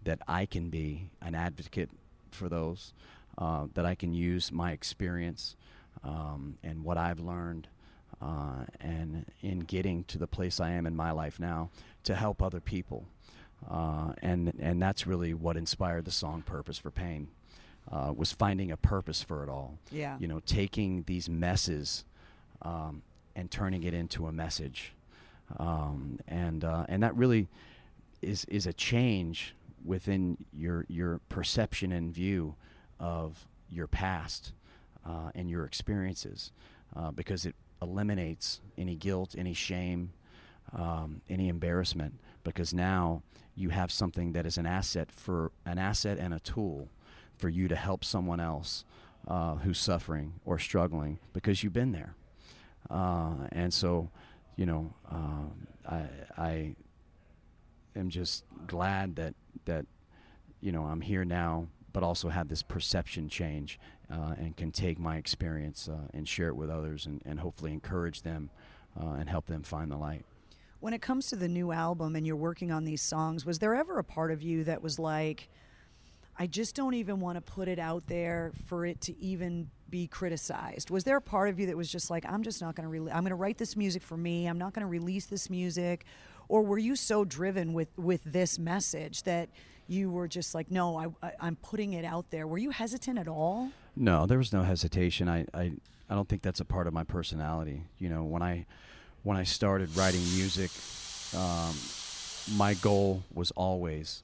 that 0.03 0.19
I 0.27 0.45
can 0.45 0.69
be 0.69 1.09
an 1.21 1.35
advocate 1.35 1.89
for 2.31 2.49
those, 2.49 2.93
uh, 3.37 3.67
that 3.73 3.85
I 3.85 3.95
can 3.95 4.13
use 4.13 4.51
my 4.51 4.71
experience, 4.71 5.55
um, 6.03 6.57
and 6.63 6.83
what 6.83 6.97
I've 6.97 7.19
learned, 7.19 7.67
uh, 8.21 8.65
and 8.79 9.25
in 9.41 9.59
getting 9.59 10.03
to 10.05 10.17
the 10.17 10.27
place 10.27 10.59
I 10.59 10.71
am 10.71 10.85
in 10.85 10.95
my 10.95 11.11
life 11.11 11.39
now, 11.39 11.69
to 12.03 12.15
help 12.15 12.41
other 12.41 12.59
people, 12.59 13.05
uh, 13.69 14.13
and 14.21 14.53
and 14.59 14.81
that's 14.81 15.05
really 15.05 15.33
what 15.33 15.57
inspired 15.57 16.05
the 16.05 16.11
song 16.11 16.41
"Purpose 16.41 16.77
for 16.77 16.91
Pain." 16.91 17.27
Uh, 17.91 18.11
was 18.15 18.31
finding 18.31 18.71
a 18.71 18.77
purpose 18.77 19.21
for 19.21 19.43
it 19.43 19.49
all. 19.49 19.77
Yeah. 19.91 20.17
You 20.19 20.27
know, 20.27 20.41
taking 20.43 21.03
these 21.03 21.29
messes 21.29 22.03
um, 22.63 23.03
and 23.35 23.51
turning 23.51 23.83
it 23.83 23.93
into 23.93 24.25
a 24.25 24.31
message, 24.31 24.93
um, 25.57 26.19
and 26.27 26.63
uh, 26.63 26.85
and 26.89 27.03
that 27.03 27.15
really 27.15 27.47
is 28.23 28.43
is 28.45 28.65
a 28.65 28.73
change 28.73 29.53
within 29.83 30.37
your 30.51 30.85
your 30.89 31.19
perception 31.29 31.91
and 31.91 32.11
view 32.11 32.55
of 32.99 33.47
your 33.69 33.87
past 33.87 34.51
uh, 35.05 35.29
and 35.35 35.49
your 35.49 35.63
experiences, 35.63 36.51
uh, 36.95 37.11
because 37.11 37.45
it 37.45 37.55
eliminates 37.81 38.61
any 38.77 38.95
guilt, 38.95 39.35
any 39.37 39.53
shame, 39.53 40.11
um, 40.73 41.21
any 41.29 41.49
embarrassment, 41.49 42.15
because 42.43 42.73
now 42.73 43.21
you 43.55 43.69
have 43.69 43.91
something 43.91 44.31
that 44.31 44.45
is 44.45 44.57
an 44.57 44.65
asset 44.65 45.11
for 45.11 45.51
an 45.65 45.77
asset 45.77 46.17
and 46.17 46.33
a 46.33 46.39
tool 46.39 46.89
for 47.37 47.49
you 47.49 47.67
to 47.67 47.75
help 47.75 48.03
someone 48.03 48.39
else 48.39 48.85
uh, 49.27 49.55
who's 49.55 49.79
suffering 49.79 50.33
or 50.45 50.59
struggling 50.59 51.19
because 51.33 51.63
you've 51.63 51.73
been 51.73 51.91
there. 51.91 52.15
Uh, 52.89 53.47
and 53.51 53.73
so, 53.73 54.09
you 54.55 54.65
know, 54.65 54.93
um, 55.09 55.67
I, 55.89 56.03
I 56.37 56.75
am 57.95 58.09
just 58.09 58.43
glad 58.67 59.15
that 59.15 59.33
that 59.65 59.85
you 60.61 60.71
know 60.71 60.83
I'm 60.83 61.01
here 61.01 61.25
now, 61.25 61.67
but 61.93 62.03
also 62.03 62.29
have 62.29 62.47
this 62.47 62.61
perception 62.61 63.29
change 63.29 63.79
uh, 64.11 64.35
and 64.37 64.55
can 64.55 64.71
take 64.71 64.99
my 64.99 65.17
experience 65.17 65.89
uh, 65.91 66.07
and 66.13 66.27
share 66.27 66.49
it 66.49 66.55
with 66.55 66.69
others 66.69 67.05
and, 67.05 67.21
and 67.25 67.39
hopefully 67.39 67.71
encourage 67.73 68.21
them 68.21 68.49
uh, 68.99 69.13
and 69.13 69.29
help 69.29 69.47
them 69.47 69.63
find 69.63 69.91
the 69.91 69.97
light. 69.97 70.25
when 70.79 70.93
it 70.93 71.01
comes 71.01 71.27
to 71.27 71.35
the 71.35 71.47
new 71.47 71.71
album 71.71 72.15
and 72.15 72.27
you're 72.27 72.35
working 72.35 72.71
on 72.71 72.85
these 72.85 73.01
songs 73.01 73.45
was 73.45 73.57
there 73.59 73.73
ever 73.73 73.97
a 73.97 74.03
part 74.03 74.31
of 74.31 74.43
you 74.43 74.63
that 74.63 74.83
was 74.83 74.99
like 74.99 75.49
I 76.37 76.47
just 76.47 76.75
don't 76.75 76.93
even 76.93 77.19
want 77.19 77.37
to 77.37 77.41
put 77.41 77.67
it 77.67 77.79
out 77.79 78.07
there 78.07 78.51
for 78.65 78.85
it 78.85 79.01
to 79.01 79.17
even 79.19 79.69
be 79.89 80.07
criticized. 80.07 80.89
Was 80.89 81.03
there 81.03 81.17
a 81.17 81.21
part 81.21 81.49
of 81.49 81.59
you 81.59 81.67
that 81.67 81.77
was 81.77 81.89
just 81.89 82.09
like, 82.09 82.25
I'm 82.27 82.43
just 82.43 82.61
not 82.61 82.75
going 82.75 82.83
to 82.83 82.89
re- 82.89 83.11
I'm 83.11 83.21
going 83.21 83.29
to 83.29 83.35
write 83.35 83.57
this 83.57 83.75
music 83.77 84.01
for 84.01 84.17
me. 84.17 84.47
I'm 84.47 84.57
not 84.57 84.73
going 84.73 84.81
to 84.81 84.87
release 84.87 85.25
this 85.27 85.49
music, 85.49 86.05
or 86.49 86.61
were 86.63 86.77
you 86.77 86.95
so 86.95 87.23
driven 87.23 87.73
with 87.73 87.89
with 87.97 88.21
this 88.25 88.59
message 88.59 89.23
that 89.23 89.49
you 89.87 90.09
were 90.09 90.27
just 90.27 90.55
like, 90.55 90.71
no, 90.71 90.97
I, 90.97 91.27
I 91.27 91.31
I'm 91.39 91.55
putting 91.57 91.93
it 91.93 92.03
out 92.03 92.31
there. 92.31 92.47
Were 92.47 92.57
you 92.57 92.71
hesitant 92.71 93.19
at 93.19 93.27
all? 93.27 93.71
No, 93.95 94.25
there 94.25 94.37
was 94.37 94.51
no 94.51 94.63
hesitation. 94.63 95.29
I, 95.29 95.45
I, 95.53 95.71
I 96.09 96.15
don't 96.15 96.27
think 96.27 96.41
that's 96.41 96.59
a 96.59 96.65
part 96.65 96.87
of 96.87 96.93
my 96.93 97.03
personality. 97.03 97.83
You 97.97 98.09
know, 98.09 98.23
when 98.23 98.41
I, 98.41 98.65
when 99.23 99.37
I 99.37 99.43
started 99.43 99.95
writing 99.95 100.21
music, 100.35 100.71
um, 101.37 101.75
my 102.57 102.73
goal 102.73 103.23
was 103.33 103.51
always 103.51 104.23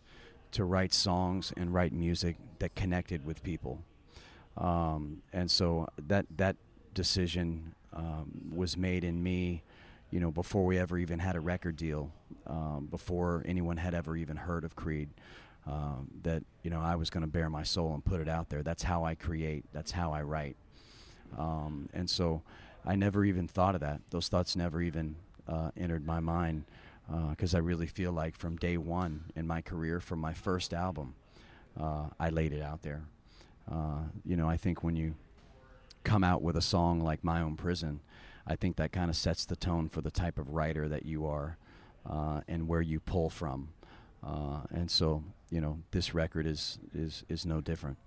to 0.51 0.65
write 0.65 0.93
songs 0.93 1.53
and 1.55 1.73
write 1.73 1.93
music 1.93 2.37
that 2.59 2.75
connected 2.75 3.25
with 3.25 3.43
people. 3.43 3.83
Um, 4.57 5.21
and 5.31 5.49
so 5.49 5.87
that 6.07 6.25
that 6.37 6.57
decision 6.93 7.73
um, 7.93 8.51
was 8.53 8.75
made 8.77 9.03
in 9.03 9.21
me, 9.23 9.63
you 10.11 10.19
know, 10.19 10.31
before 10.31 10.65
we 10.65 10.77
ever 10.77 10.97
even 10.97 11.19
had 11.19 11.35
a 11.35 11.39
record 11.39 11.77
deal, 11.77 12.11
um, 12.47 12.87
before 12.89 13.43
anyone 13.45 13.77
had 13.77 13.93
ever 13.93 14.15
even 14.15 14.37
heard 14.37 14.63
of 14.63 14.75
Creed. 14.75 15.09
Um, 15.67 16.09
that 16.23 16.43
you 16.63 16.71
know 16.71 16.81
I 16.81 16.95
was 16.95 17.11
going 17.11 17.21
to 17.21 17.27
bare 17.27 17.47
my 17.47 17.61
soul 17.61 17.93
and 17.93 18.03
put 18.03 18.19
it 18.19 18.27
out 18.27 18.49
there. 18.49 18.63
That's 18.63 18.81
how 18.81 19.03
I 19.03 19.13
create. 19.13 19.63
That's 19.71 19.91
how 19.91 20.11
I 20.11 20.23
write. 20.23 20.55
Um, 21.37 21.87
and 21.93 22.09
so 22.09 22.41
I 22.83 22.95
never 22.95 23.23
even 23.23 23.47
thought 23.47 23.75
of 23.75 23.81
that. 23.81 24.01
Those 24.09 24.27
thoughts 24.27 24.55
never 24.55 24.81
even 24.81 25.15
uh, 25.47 25.69
entered 25.77 26.05
my 26.05 26.19
mind 26.19 26.63
because 27.31 27.53
I 27.55 27.59
really 27.59 27.87
feel 27.87 28.11
like 28.11 28.37
from 28.37 28.55
day 28.57 28.77
one 28.77 29.25
in 29.35 29.47
my 29.47 29.61
career, 29.61 29.99
from 29.99 30.19
my 30.19 30.33
first 30.33 30.73
album, 30.73 31.15
uh, 31.79 32.07
I 32.19 32.29
laid 32.29 32.53
it 32.53 32.61
out 32.61 32.81
there. 32.81 33.03
Uh, 33.71 34.03
you 34.25 34.35
know, 34.35 34.49
I 34.49 34.57
think 34.57 34.83
when 34.83 34.95
you 34.95 35.15
come 36.03 36.23
out 36.23 36.41
with 36.41 36.55
a 36.55 36.61
song 36.61 36.99
like 37.01 37.23
My 37.23 37.41
Own 37.41 37.55
Prison, 37.55 38.01
I 38.47 38.55
think 38.55 38.75
that 38.77 38.91
kind 38.91 39.09
of 39.09 39.15
sets 39.15 39.45
the 39.45 39.55
tone 39.55 39.89
for 39.89 40.01
the 40.01 40.11
type 40.11 40.37
of 40.37 40.49
writer 40.49 40.87
that 40.89 41.05
you 41.05 41.25
are 41.25 41.57
uh, 42.09 42.41
and 42.47 42.67
where 42.67 42.81
you 42.81 42.99
pull 42.99 43.29
from. 43.29 43.69
Uh, 44.23 44.61
and 44.71 44.89
so, 44.89 45.23
you 45.49 45.61
know, 45.61 45.79
this 45.91 46.13
record 46.13 46.45
is, 46.45 46.79
is, 46.93 47.23
is 47.29 47.45
no 47.45 47.61
different. 47.61 47.97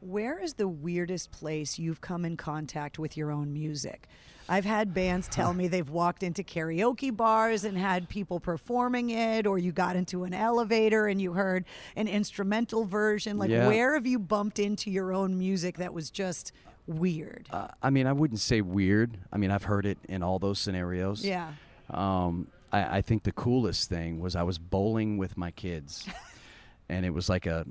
Where 0.00 0.38
is 0.42 0.54
the 0.54 0.68
weirdest 0.68 1.30
place 1.30 1.78
you've 1.78 2.00
come 2.00 2.24
in 2.24 2.36
contact 2.36 2.98
with 2.98 3.16
your 3.16 3.30
own 3.30 3.52
music? 3.52 4.08
I've 4.48 4.64
had 4.64 4.94
bands 4.94 5.26
tell 5.26 5.52
me 5.52 5.66
they've 5.66 5.88
walked 5.88 6.22
into 6.22 6.44
karaoke 6.44 7.14
bars 7.16 7.64
and 7.64 7.76
had 7.76 8.08
people 8.08 8.38
performing 8.38 9.10
it, 9.10 9.44
or 9.46 9.58
you 9.58 9.72
got 9.72 9.96
into 9.96 10.22
an 10.22 10.32
elevator 10.32 11.08
and 11.08 11.20
you 11.20 11.32
heard 11.32 11.64
an 11.96 12.06
instrumental 12.06 12.84
version. 12.84 13.38
Like, 13.38 13.50
Yeah. 13.50 13.66
where 13.66 13.94
have 13.94 14.06
you 14.06 14.20
bumped 14.20 14.60
into 14.60 14.88
your 14.90 15.12
own 15.12 15.36
music 15.36 15.78
that 15.78 15.92
was 15.92 16.10
just 16.10 16.52
weird? 16.86 17.48
Uh, 17.50 17.68
I 17.82 17.90
mean, 17.90 18.06
I 18.06 18.12
wouldn't 18.12 18.38
say 18.38 18.60
weird. 18.60 19.18
I 19.32 19.36
mean, 19.38 19.50
I've 19.50 19.64
heard 19.64 19.84
it 19.84 19.98
in 20.08 20.22
all 20.22 20.38
those 20.38 20.60
scenarios. 20.60 21.24
yeah. 21.24 21.52
Um, 21.90 22.46
I, 22.72 22.98
I 22.98 23.00
think 23.02 23.22
the 23.24 23.32
coolest 23.32 23.88
thing 23.88 24.20
was 24.20 24.36
I 24.36 24.42
was 24.44 24.58
bowling 24.58 25.18
with 25.18 25.36
my 25.36 25.50
kids, 25.52 26.06
and 26.88 27.04
it 27.06 27.10
was 27.10 27.28
like 27.28 27.46
a 27.46 27.64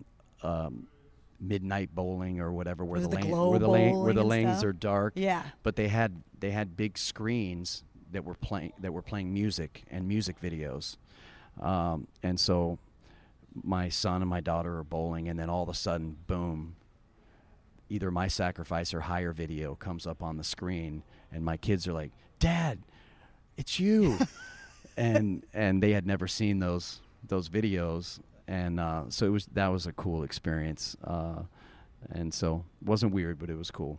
um, 0.44 0.88
midnight 1.40 1.94
bowling 1.94 2.40
or 2.40 2.52
whatever, 2.52 2.86
where 2.86 3.00
the, 3.00 3.08
the 3.08 3.16
lane, 3.16 3.30
where 3.30 3.60
the 3.60 3.68
lane, 3.68 4.00
where 4.00 4.14
the 4.14 4.24
lanes 4.24 4.60
stuff? 4.60 4.70
are 4.70 4.74
dark. 4.74 5.14
Yeah. 5.16 5.44
But 5.64 5.76
they 5.76 5.88
had 5.88 6.22
they 6.40 6.52
had 6.52 6.78
big 6.78 6.98
screens 6.98 7.84
that 8.12 8.24
were 8.24 8.36
playing 8.36 8.74
that 8.80 8.94
were 8.94 9.02
playing 9.02 9.34
music 9.34 9.84
and 9.90 10.08
music 10.08 10.40
videos, 10.42 10.98
um, 11.62 12.08
and 12.24 12.40
so 12.40 12.80
my 13.64 13.90
son 13.90 14.22
and 14.22 14.30
my 14.30 14.42
daughter 14.42 14.78
are 14.78 14.84
bowling, 14.84 15.28
and 15.30 15.40
then 15.40 15.50
all 15.50 15.64
of 15.64 15.70
a 15.70 15.74
sudden, 15.74 16.18
boom, 16.28 16.76
either 17.90 18.12
my 18.12 18.28
sacrifice 18.28 18.94
or 18.94 19.02
higher 19.02 19.32
video 19.32 19.76
comes 19.76 20.06
up 20.06 20.22
on 20.22 20.38
the 20.38 20.44
screen, 20.44 21.04
and 21.32 21.44
my 21.44 21.58
kids 21.58 21.88
are 21.88 21.94
like, 21.94 22.12
"Dad, 22.40 22.80
it's 23.58 23.80
you," 23.80 24.18
and 24.98 25.44
and 25.54 25.82
they 25.82 25.92
had 25.92 26.06
never 26.06 26.28
seen 26.28 26.60
those 26.60 27.02
those 27.28 27.50
videos, 27.50 28.20
and 28.48 28.80
uh, 28.80 29.04
so 29.10 29.26
it 29.26 29.30
was 29.30 29.46
that 29.54 29.68
was 29.68 29.86
a 29.88 29.92
cool 29.94 30.24
experience, 30.24 30.96
uh, 31.04 31.44
and 32.12 32.34
so 32.34 32.64
it 32.82 32.88
wasn't 32.88 33.14
weird, 33.14 33.40
but 33.40 33.50
it 33.50 33.58
was 33.58 33.72
cool. 33.72 33.98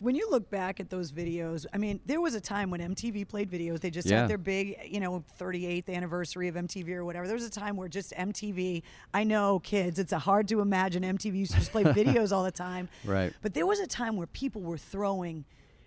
When 0.00 0.16
you 0.16 0.28
look 0.30 0.50
back 0.50 0.80
at 0.80 0.90
those 0.90 1.12
videos, 1.12 1.64
I 1.72 1.78
mean, 1.78 2.00
there 2.06 2.20
was 2.20 2.34
a 2.34 2.40
time 2.40 2.70
when 2.70 2.80
MTV 2.80 3.28
played 3.28 3.48
videos. 3.48 3.78
They 3.78 3.90
just 3.90 4.08
Yeah. 4.08 4.22
had 4.22 4.28
their 4.28 4.36
big, 4.38 4.76
you 4.84 4.98
know, 4.98 5.22
38th 5.38 5.88
anniversary 5.88 6.48
of 6.48 6.56
MTV 6.56 6.88
or 6.94 7.04
whatever. 7.04 7.28
There 7.28 7.36
was 7.36 7.44
a 7.44 7.50
time 7.50 7.76
where 7.76 7.86
just 7.86 8.12
MTV, 8.16 8.82
I 9.14 9.22
know 9.22 9.60
kids, 9.60 10.00
it's 10.00 10.10
a 10.10 10.18
hard 10.18 10.48
to 10.48 10.60
imagine 10.60 11.04
MTV 11.04 11.36
used 11.38 11.52
to 11.52 11.58
just 11.58 11.70
play 11.70 11.84
videos 11.84 12.32
all 12.32 12.42
the 12.42 12.50
time. 12.50 12.88
Right. 13.04 13.32
But 13.42 13.54
there 13.54 13.64
was 13.64 13.78
a 13.78 13.86
time 13.86 14.16
where 14.16 14.26
people 14.26 14.60
were 14.62 14.76
throwing 14.78 15.44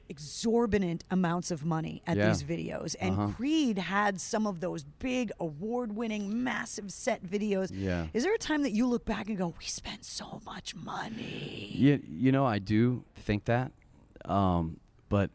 exorbitant 0.09 1.03
amounts 1.09 1.51
of 1.51 1.65
money 1.65 2.01
at 2.05 2.17
Yeah. 2.17 2.27
these 2.29 2.43
videos. 2.43 2.95
And 2.99 3.15
Uh-huh. 3.17 3.33
Creed 3.33 3.77
had 3.77 4.19
some 4.21 4.45
of 4.47 4.59
those 4.59 4.83
big 4.83 5.31
award 5.39 5.95
winning, 5.95 6.43
massive 6.43 6.91
set 6.91 7.23
videos. 7.23 7.69
Yeah. 7.73 8.07
Is 8.13 8.23
there 8.23 8.33
a 8.33 8.37
time 8.37 8.63
that 8.63 8.71
you 8.71 8.85
look 8.87 9.05
back 9.05 9.27
and 9.29 9.37
go, 9.37 9.53
we 9.59 9.65
spent 9.65 10.05
so 10.05 10.41
much 10.45 10.75
money? 10.75 11.71
You, 11.73 12.01
you 12.07 12.31
know, 12.31 12.45
I 12.45 12.59
do 12.59 13.03
think 13.15 13.45
that, 13.45 13.71
um, 14.25 14.79
but 15.09 15.29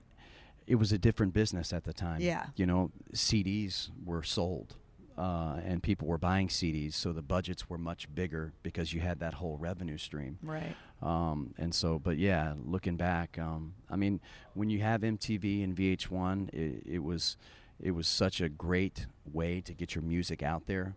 it 0.67 0.77
was 0.77 0.93
a 0.93 0.99
different 0.99 1.33
business 1.33 1.73
at 1.73 1.85
the 1.85 1.93
time. 1.93 2.21
Yeah. 2.21 2.47
You 2.57 2.67
know, 2.67 2.91
CDs 3.13 3.91
were 4.05 4.23
sold, 4.23 4.77
uh, 5.21 5.61
and 5.65 5.83
people 5.83 6.09
were 6.09 6.19
buying 6.19 6.49
CDs, 6.49 6.95
so 6.95 7.13
the 7.13 7.21
budgets 7.23 7.69
were 7.69 7.77
much 7.79 8.03
bigger 8.15 8.53
because 8.63 8.95
you 8.95 9.01
had 9.01 9.21
that 9.21 9.35
whole 9.35 9.57
revenue 9.59 9.99
stream. 9.99 10.39
Right. 10.43 10.75
Um, 11.03 11.55
and 11.59 11.75
so, 11.75 11.99
but 11.99 12.17
yeah, 12.17 12.55
looking 12.65 12.97
back, 12.97 13.39
um, 13.39 13.75
I 13.91 13.97
mean, 13.97 14.21
when 14.55 14.71
you 14.71 14.81
have 14.81 15.03
MTV 15.03 15.63
and 15.65 15.77
VH1, 15.77 16.49
it, 16.55 16.83
it 16.87 17.03
was 17.03 17.37
it 17.83 17.93
was 17.93 18.07
such 18.07 18.41
a 18.41 18.49
great 18.49 19.07
way 19.31 19.61
to 19.63 19.73
get 19.75 19.95
your 19.95 20.05
music 20.05 20.43
out 20.43 20.67
there. 20.67 20.95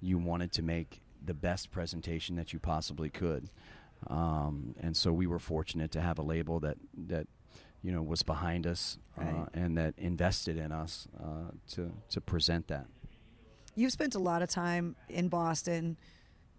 You 0.00 0.18
wanted 0.18 0.52
to 0.52 0.62
make 0.62 1.00
the 1.24 1.34
best 1.34 1.70
presentation 1.70 2.36
that 2.36 2.52
you 2.52 2.58
possibly 2.60 3.08
could, 3.10 3.50
um, 4.08 4.74
and 4.80 4.96
so 4.96 5.12
we 5.12 5.26
were 5.26 5.38
fortunate 5.38 5.90
to 5.92 6.00
have 6.00 6.18
a 6.18 6.22
label 6.22 6.60
that 6.60 6.76
that 7.08 7.26
you 7.82 7.92
know 7.92 8.02
was 8.02 8.22
behind 8.22 8.66
us 8.66 8.98
uh, 9.18 9.24
Right. 9.24 9.48
and 9.54 9.76
that 9.78 9.94
invested 9.98 10.56
in 10.58 10.70
us 10.72 11.08
uh, 11.18 11.50
to 11.74 11.90
to 12.10 12.20
present 12.20 12.68
that. 12.68 12.86
You've 13.74 13.92
spent 13.92 14.14
a 14.14 14.18
lot 14.18 14.42
of 14.42 14.48
time 14.48 14.96
in 15.08 15.28
Boston 15.28 15.96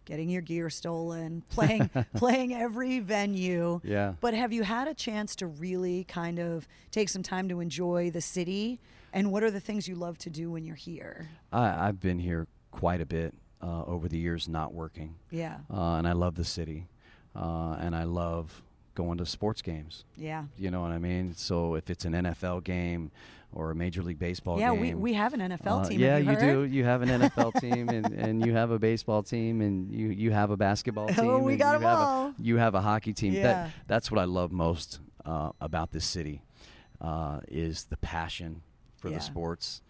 getting 0.06 0.30
your 0.30 0.41
gear 0.41 0.69
stolen, 0.69 1.43
playing 1.49 1.89
playing 2.15 2.54
every 2.54 2.99
venue. 2.99 3.82
Yeah. 3.84 4.13
But 4.21 4.34
have 4.34 4.54
you 4.54 4.63
had 4.63 4.88
a 4.88 4.93
chance 4.93 5.36
to 5.38 5.47
really 5.47 6.04
kind 6.06 6.39
of 6.39 6.67
take 6.91 7.10
some 7.10 7.23
time 7.23 7.49
to 7.49 7.60
enjoy 7.60 8.12
the 8.12 8.21
city? 8.21 8.80
And 9.13 9.32
what 9.32 9.43
are 9.43 9.51
the 9.51 9.60
things 9.62 9.88
you 9.88 9.95
love 9.95 10.17
to 10.19 10.30
do 10.30 10.51
when 10.51 10.65
you're 10.65 10.75
here? 10.75 11.30
I, 11.51 11.88
I've 11.88 11.99
been 11.99 12.19
here 12.19 12.47
quite 12.71 12.99
a 13.01 13.06
bit 13.06 13.34
uh, 13.62 13.84
over 13.86 14.08
the 14.10 14.17
years, 14.17 14.47
not 14.49 14.73
working. 14.73 15.15
Yeah. 15.32 15.58
uh, 15.73 15.95
and 15.95 16.08
I 16.08 16.12
love 16.12 16.36
the 16.36 16.43
city, 16.43 16.88
uh, 17.36 17.78
and 17.80 17.95
I 17.95 18.04
love 18.04 18.62
going 18.95 19.17
to 19.19 19.25
sports 19.25 19.62
games. 19.62 20.05
Yeah. 20.17 20.45
You 20.58 20.71
know 20.71 20.81
what 20.81 20.91
I 20.91 20.97
mean? 20.97 21.34
So 21.36 21.75
if 21.75 21.89
it's 21.89 22.05
an 22.05 22.13
NFL 22.13 22.63
game 22.63 23.12
or 23.53 23.71
a 23.71 23.75
Major 23.75 24.01
League 24.01 24.19
Baseball 24.19 24.60
Yeah, 24.60 24.71
game, 24.71 24.81
we, 24.81 24.93
we 24.95 25.13
have 25.13 25.34
an 25.34 25.39
NFL 25.39 25.86
uh, 25.86 25.89
team. 25.89 25.99
Yeah, 25.99 26.17
you, 26.17 26.31
you, 26.31 26.38
do. 26.39 26.63
You 26.63 26.84
have 26.84 27.01
an 27.03 27.10
NFL 27.21 27.60
team, 27.62 27.88
and, 27.89 28.08
and 28.13 28.45
you 28.45 28.53
have 28.53 28.71
a 28.71 28.79
baseball 28.79 29.23
team, 29.23 29.62
and 29.62 29.91
you, 29.91 30.08
you 30.08 30.31
have 30.31 30.49
a 30.51 30.58
basketball 30.58 31.08
team. 31.10 31.19
Oh, 31.29 31.39
we 31.39 31.53
and 31.53 31.60
got 31.62 31.69
you 31.71 31.75
'em 31.75 31.81
have 31.84 31.99
all. 31.99 32.25
A, 32.27 32.36
you 32.41 32.58
have 32.58 32.75
a 32.75 32.81
hockey 32.81 33.13
team. 33.13 33.34
Yeah. 33.34 33.43
That 33.43 33.69
that's 33.88 34.12
what 34.12 34.19
I 34.19 34.25
love 34.25 34.51
most 34.51 34.99
uh, 35.25 35.51
about 35.62 35.91
this 35.91 36.05
city, 36.05 36.41
uh, 37.01 37.39
is 37.47 37.86
the 37.86 37.97
passion 37.97 38.62
for 38.97 39.10
Yeah. 39.10 39.15
the 39.17 39.21
sports. 39.21 39.81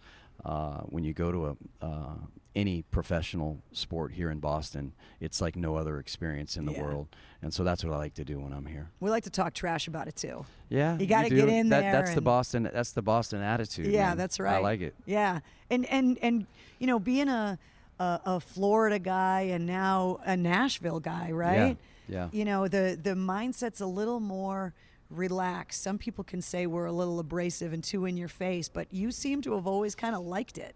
Uh, 0.44 0.80
when 0.82 1.04
you 1.04 1.12
go 1.12 1.32
to 1.32 1.46
a 1.46 1.56
uh, 1.84 2.14
any 2.54 2.82
professional 2.90 3.58
sport 3.72 4.12
here 4.12 4.30
in 4.30 4.38
Boston, 4.38 4.92
it's 5.20 5.40
like 5.40 5.56
no 5.56 5.76
other 5.76 5.98
experience 5.98 6.56
in 6.56 6.64
the 6.64 6.72
Yeah. 6.72 6.82
world, 6.82 7.08
and 7.42 7.52
so 7.52 7.64
that's 7.64 7.84
what 7.84 7.92
I 7.92 7.96
like 7.98 8.14
to 8.14 8.24
do 8.24 8.40
when 8.40 8.52
I'm 8.52 8.64
here. 8.66 8.88
We 9.00 9.10
like 9.10 9.24
to 9.24 9.30
talk 9.30 9.52
trash 9.54 9.88
about 9.88 10.08
it 10.08 10.16
too. 10.16 10.46
Yeah, 10.68 10.96
You 10.98 11.06
gotta 11.06 11.28
get 11.28 11.48
in 11.48 11.68
that, 11.70 11.80
there 11.82 11.92
That's 11.92 12.14
the 12.14 12.20
Boston. 12.22 12.70
That's 12.72 12.92
the 12.92 13.02
Boston 13.02 13.42
attitude. 13.42 13.86
Yeah, 13.88 14.08
man. 14.08 14.16
that's 14.18 14.40
right. 14.40 14.54
I 14.56 14.58
like 14.60 14.80
it. 14.80 14.94
Yeah, 15.04 15.40
and 15.70 15.84
and 15.86 16.18
and 16.22 16.46
you 16.78 16.86
know, 16.86 16.98
being 16.98 17.28
a 17.28 17.58
a, 17.98 18.20
a 18.26 18.40
Florida 18.40 18.98
guy 18.98 19.40
and 19.52 19.66
now 19.66 20.20
a 20.24 20.36
Nashville 20.36 21.00
guy, 21.00 21.30
right? 21.32 21.76
Yeah. 22.08 22.24
yeah. 22.24 22.28
You 22.32 22.44
know, 22.44 22.68
the 22.68 22.98
the 23.02 23.10
mindset's 23.14 23.80
a 23.80 23.86
little 23.86 24.20
more 24.20 24.72
relaxed. 25.10 25.82
Some 25.82 25.98
people 25.98 26.24
can 26.24 26.40
say 26.42 26.66
we're 26.66 26.86
a 26.86 26.92
little 26.92 27.18
abrasive 27.20 27.72
and 27.72 27.82
too 27.82 28.04
in 28.06 28.16
your 28.16 28.28
face, 28.28 28.68
but 28.68 28.92
you 28.92 29.10
seem 29.10 29.42
to 29.42 29.54
have 29.54 29.66
always 29.66 29.94
kind 29.94 30.14
of 30.14 30.24
liked 30.24 30.58
it. 30.58 30.74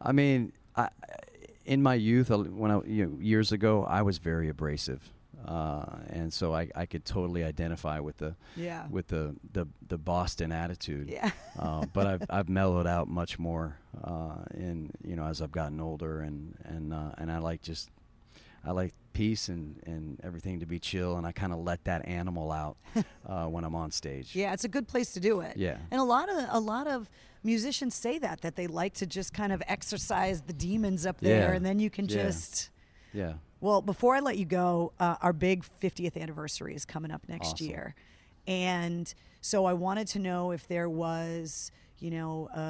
I 0.00 0.12
mean, 0.12 0.52
I, 0.76 0.88
in 1.64 1.82
my 1.82 1.94
youth, 1.94 2.30
when 2.30 2.70
I 2.70 2.80
you 2.84 3.06
know, 3.06 3.18
years 3.20 3.52
ago, 3.52 3.84
I 3.84 4.02
was 4.02 4.18
very 4.18 4.48
abrasive, 4.48 5.00
uh, 5.46 5.84
and 6.10 6.32
so 6.32 6.54
I, 6.54 6.68
I 6.74 6.86
could 6.86 7.04
totally 7.04 7.42
identify 7.44 7.98
with 8.00 8.18
the 8.18 8.34
Yeah. 8.56 8.86
with 8.90 9.08
the 9.08 9.34
the, 9.52 9.66
the 9.88 9.98
Boston 9.98 10.52
attitude. 10.52 11.08
Yeah. 11.10 11.30
uh, 11.58 11.86
but 11.92 12.06
I've 12.06 12.22
I've 12.30 12.48
mellowed 12.48 12.86
out 12.86 13.08
much 13.08 13.38
more, 13.38 13.78
uh, 14.04 14.36
in 14.54 14.90
you 15.04 15.16
know 15.16 15.24
as 15.26 15.40
I've 15.42 15.52
gotten 15.52 15.80
older, 15.80 16.20
and 16.20 16.54
and 16.64 16.92
uh, 16.94 17.12
and 17.18 17.32
I 17.32 17.38
like 17.38 17.62
just 17.62 17.90
I 18.66 18.72
like 18.72 18.92
peace 19.12 19.48
and, 19.48 19.80
and 19.86 20.20
everything 20.22 20.60
to 20.60 20.66
be 20.66 20.78
chill, 20.78 21.16
and 21.16 21.26
I 21.26 21.32
kind 21.32 21.52
of 21.52 21.60
let 21.60 21.84
that 21.84 22.06
animal 22.06 22.50
out 22.52 22.76
uh, 23.26 23.46
when 23.46 23.64
I'm 23.64 23.74
on 23.74 23.90
stage. 23.92 24.34
Yeah, 24.34 24.52
it's 24.52 24.64
a 24.64 24.68
good 24.68 24.88
place 24.88 25.12
to 25.14 25.20
do 25.20 25.40
it. 25.40 25.56
Yeah. 25.56 25.78
And 25.90 26.00
a 26.00 26.04
lot 26.04 26.28
of 26.28 26.36
a 26.50 26.60
lot 26.60 26.86
of 26.86 27.08
musicians 27.44 27.94
say 27.94 28.18
that 28.18 28.40
that 28.40 28.56
they 28.56 28.66
like 28.66 28.94
to 28.94 29.06
just 29.06 29.32
kind 29.32 29.52
of 29.52 29.62
exercise 29.68 30.42
the 30.42 30.52
demons 30.52 31.06
up 31.06 31.20
there 31.20 31.50
Yeah. 31.50 31.54
and 31.56 31.64
then 31.64 31.78
you 31.78 31.88
can 31.90 32.06
Yeah. 32.08 32.24
just 32.24 32.70
Yeah. 33.14 33.34
Well, 33.60 33.80
before 33.80 34.14
I 34.16 34.20
let 34.20 34.36
you 34.36 34.44
go, 34.44 34.92
uh, 35.00 35.14
our 35.22 35.32
big 35.32 35.64
50th 35.64 36.20
anniversary 36.20 36.74
is 36.74 36.84
coming 36.84 37.10
up 37.10 37.22
next 37.28 37.52
Awesome. 37.54 37.66
year. 37.68 37.94
And 38.46 39.12
so 39.40 39.64
I 39.64 39.72
wanted 39.72 40.06
to 40.08 40.18
know 40.18 40.50
if 40.50 40.66
there 40.68 40.88
was, 40.90 41.70
you 41.98 42.10
know, 42.10 42.48
a, 42.54 42.60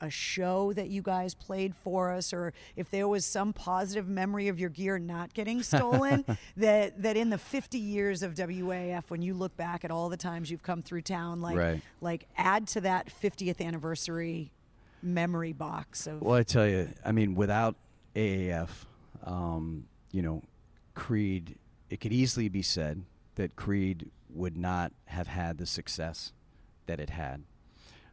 a, 0.00 0.06
a 0.06 0.10
show 0.10 0.72
that 0.72 0.88
you 0.88 1.02
guys 1.02 1.34
played 1.34 1.74
for 1.74 2.10
us, 2.12 2.32
or 2.32 2.52
if 2.76 2.90
there 2.90 3.06
was 3.08 3.24
some 3.24 3.52
positive 3.52 4.08
memory 4.08 4.48
of 4.48 4.58
your 4.58 4.70
gear 4.70 4.98
not 4.98 5.34
getting 5.34 5.62
stolen. 5.62 6.24
that 6.56 7.02
that 7.02 7.16
in 7.16 7.30
the 7.30 7.38
50 7.38 7.78
years 7.78 8.22
of 8.22 8.34
WAAF, 8.34 9.04
when 9.08 9.22
you 9.22 9.34
look 9.34 9.56
back 9.56 9.84
at 9.84 9.90
all 9.90 10.08
the 10.08 10.16
times 10.16 10.50
you've 10.50 10.62
come 10.62 10.82
through 10.82 11.02
town, 11.02 11.40
like 11.40 11.56
Right. 11.56 11.82
like 12.00 12.26
add 12.36 12.66
to 12.68 12.80
that 12.82 13.08
50th 13.08 13.60
anniversary 13.60 14.52
memory 15.02 15.52
box 15.52 16.06
of 16.06 16.20
Well, 16.22 16.34
I 16.34 16.42
tell 16.42 16.66
you, 16.66 16.88
I 17.04 17.12
mean, 17.12 17.34
without 17.34 17.76
AAF, 18.14 18.68
um, 19.24 19.86
you 20.12 20.22
know, 20.22 20.42
Creed, 20.94 21.56
it 21.88 22.00
could 22.00 22.12
easily 22.12 22.48
be 22.48 22.62
said 22.62 23.04
that 23.36 23.56
Creed 23.56 24.10
would 24.28 24.56
not 24.56 24.92
have 25.06 25.28
had 25.28 25.58
the 25.58 25.66
success 25.66 26.32
that 26.86 27.00
it 27.00 27.10
had. 27.10 27.42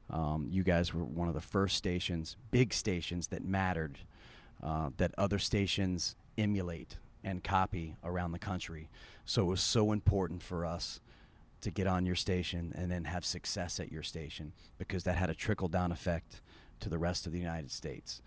Um, 0.10 0.48
you 0.50 0.64
guys 0.64 0.94
were 0.94 1.04
one 1.04 1.28
of 1.28 1.34
the 1.34 1.42
first 1.42 1.76
stations, 1.76 2.38
big 2.52 2.74
stations 2.74 3.28
that 3.28 3.44
mattered, 3.44 4.00
uh, 4.64 4.90
that 4.98 5.14
other 5.18 5.40
stations 5.40 6.16
emulate 6.38 6.98
and 7.24 7.44
copy 7.44 7.96
around 8.04 8.32
the 8.32 8.40
country. 8.40 8.90
So 9.26 9.44
it 9.44 9.46
was 9.46 9.62
so 9.62 9.92
important 9.92 10.42
for 10.42 10.66
us 10.66 11.02
to 11.62 11.72
get 11.72 11.88
on 11.88 12.06
your 12.06 12.16
station 12.16 12.74
and 12.76 12.92
then 12.92 13.06
have 13.06 13.26
success 13.26 13.80
at 13.80 13.92
your 13.92 14.04
station 14.04 14.54
because 14.78 15.04
that 15.04 15.18
had 15.18 15.30
a 15.30 15.34
trickle 15.34 15.68
down 15.68 15.92
effect 15.92 16.42
to 16.80 16.90
the 16.90 16.98
rest 16.98 17.26
of 17.26 17.32
the 17.32 17.40
United 17.40 17.72
States. 17.72 18.22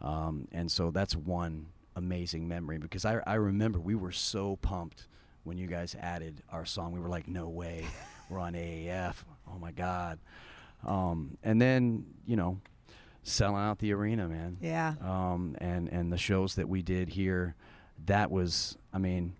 Um, 0.00 0.48
and 0.52 0.70
so 0.70 0.90
that's 0.90 1.16
one 1.16 1.66
amazing 1.96 2.46
memory 2.46 2.78
because 2.78 3.04
I, 3.04 3.20
I 3.26 3.34
remember 3.34 3.80
we 3.80 3.94
were 3.94 4.12
so 4.12 4.56
pumped 4.56 5.08
when 5.44 5.58
you 5.58 5.66
guys 5.66 5.96
added 6.00 6.42
our 6.50 6.64
song. 6.64 6.92
We 6.92 7.00
were 7.00 7.08
like, 7.08 7.28
no 7.28 7.48
way, 7.48 7.84
we're 8.30 8.38
on 8.38 8.54
AAF. 8.54 9.16
Oh 9.48 9.58
my 9.58 9.72
God. 9.72 10.18
Um, 10.86 11.36
and 11.42 11.60
then 11.60 12.06
you 12.26 12.36
know, 12.36 12.60
selling 13.22 13.62
out 13.62 13.78
the 13.80 13.92
arena, 13.92 14.28
man. 14.28 14.56
Yeah. 14.60 14.94
Um, 15.02 15.56
and 15.58 15.88
and 15.88 16.12
the 16.12 16.18
shows 16.18 16.54
that 16.54 16.68
we 16.68 16.80
did 16.82 17.10
here, 17.10 17.54
that 18.06 18.30
was, 18.30 18.78
I 18.92 18.98
mean, 18.98 19.34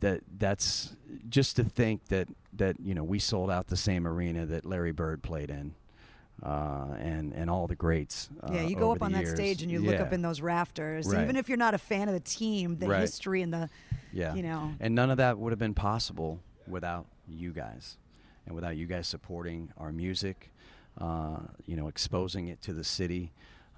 that 0.00 0.20
that's 0.38 0.94
just 1.28 1.56
to 1.56 1.64
think 1.64 2.06
that 2.08 2.28
that 2.54 2.76
you 2.80 2.94
know 2.94 3.04
we 3.04 3.18
sold 3.18 3.50
out 3.50 3.66
the 3.68 3.76
same 3.76 4.06
arena 4.06 4.46
that 4.46 4.64
Larry 4.64 4.92
Bird 4.92 5.22
played 5.22 5.50
in. 5.50 5.74
Uh, 6.40 6.94
and 7.00 7.32
and 7.34 7.50
all 7.50 7.66
the 7.66 7.74
greats. 7.74 8.28
Uh, 8.44 8.52
yeah, 8.52 8.62
you 8.62 8.76
go 8.76 8.92
up 8.92 9.02
on 9.02 9.10
that 9.10 9.24
years. 9.24 9.34
stage 9.34 9.60
and 9.60 9.72
you 9.72 9.80
look 9.80 9.98
up 9.98 10.12
in 10.12 10.22
those 10.22 10.40
rafters. 10.40 11.04
Right. 11.08 11.20
Even 11.24 11.34
if 11.34 11.48
you're 11.48 11.58
not 11.58 11.74
a 11.74 11.78
fan 11.78 12.06
of 12.06 12.14
the 12.14 12.20
team, 12.20 12.78
the 12.78 12.86
Right. 12.86 13.00
history 13.00 13.42
and 13.42 13.52
the 13.52 13.68
Yeah. 14.12 14.34
you 14.36 14.44
know. 14.44 14.70
And 14.78 14.94
none 14.94 15.10
of 15.10 15.16
that 15.16 15.36
would 15.36 15.50
have 15.50 15.58
been 15.58 15.74
possible 15.74 16.38
without 16.68 17.06
you 17.26 17.50
guys 17.52 17.96
and 18.48 18.54
without 18.54 18.76
you 18.76 18.86
guys 18.86 19.06
supporting 19.06 19.70
our 19.76 19.92
music, 19.92 20.50
uh, 20.98 21.36
you 21.66 21.76
know, 21.76 21.86
exposing 21.86 22.48
it 22.48 22.60
to 22.62 22.72
the 22.72 22.82
city. 22.82 23.30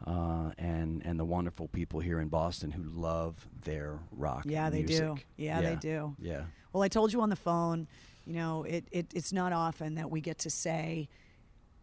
Uh, 0.06 0.50
and 0.56 1.02
and 1.04 1.20
the 1.20 1.24
wonderful 1.26 1.68
people 1.68 2.00
here 2.00 2.20
in 2.20 2.28
Boston 2.28 2.70
who 2.70 2.82
love 2.84 3.46
their 3.64 3.98
rock. 4.12 4.46
Yeah, 4.48 4.70
they 4.70 4.82
do. 4.82 5.08
music. 5.08 5.26
Yeah, 5.36 5.60
they 5.60 5.74
do. 5.74 6.16
Yeah, 6.18 6.44
Well, 6.72 6.82
I 6.82 6.88
told 6.88 7.12
you 7.12 7.20
on 7.20 7.28
the 7.28 7.36
phone, 7.36 7.86
you 8.24 8.32
know, 8.32 8.64
it, 8.64 8.86
it 8.92 9.12
it's 9.14 9.30
not 9.30 9.52
often 9.52 9.96
that 9.96 10.10
we 10.10 10.22
get 10.22 10.38
to 10.38 10.48
say, 10.48 11.10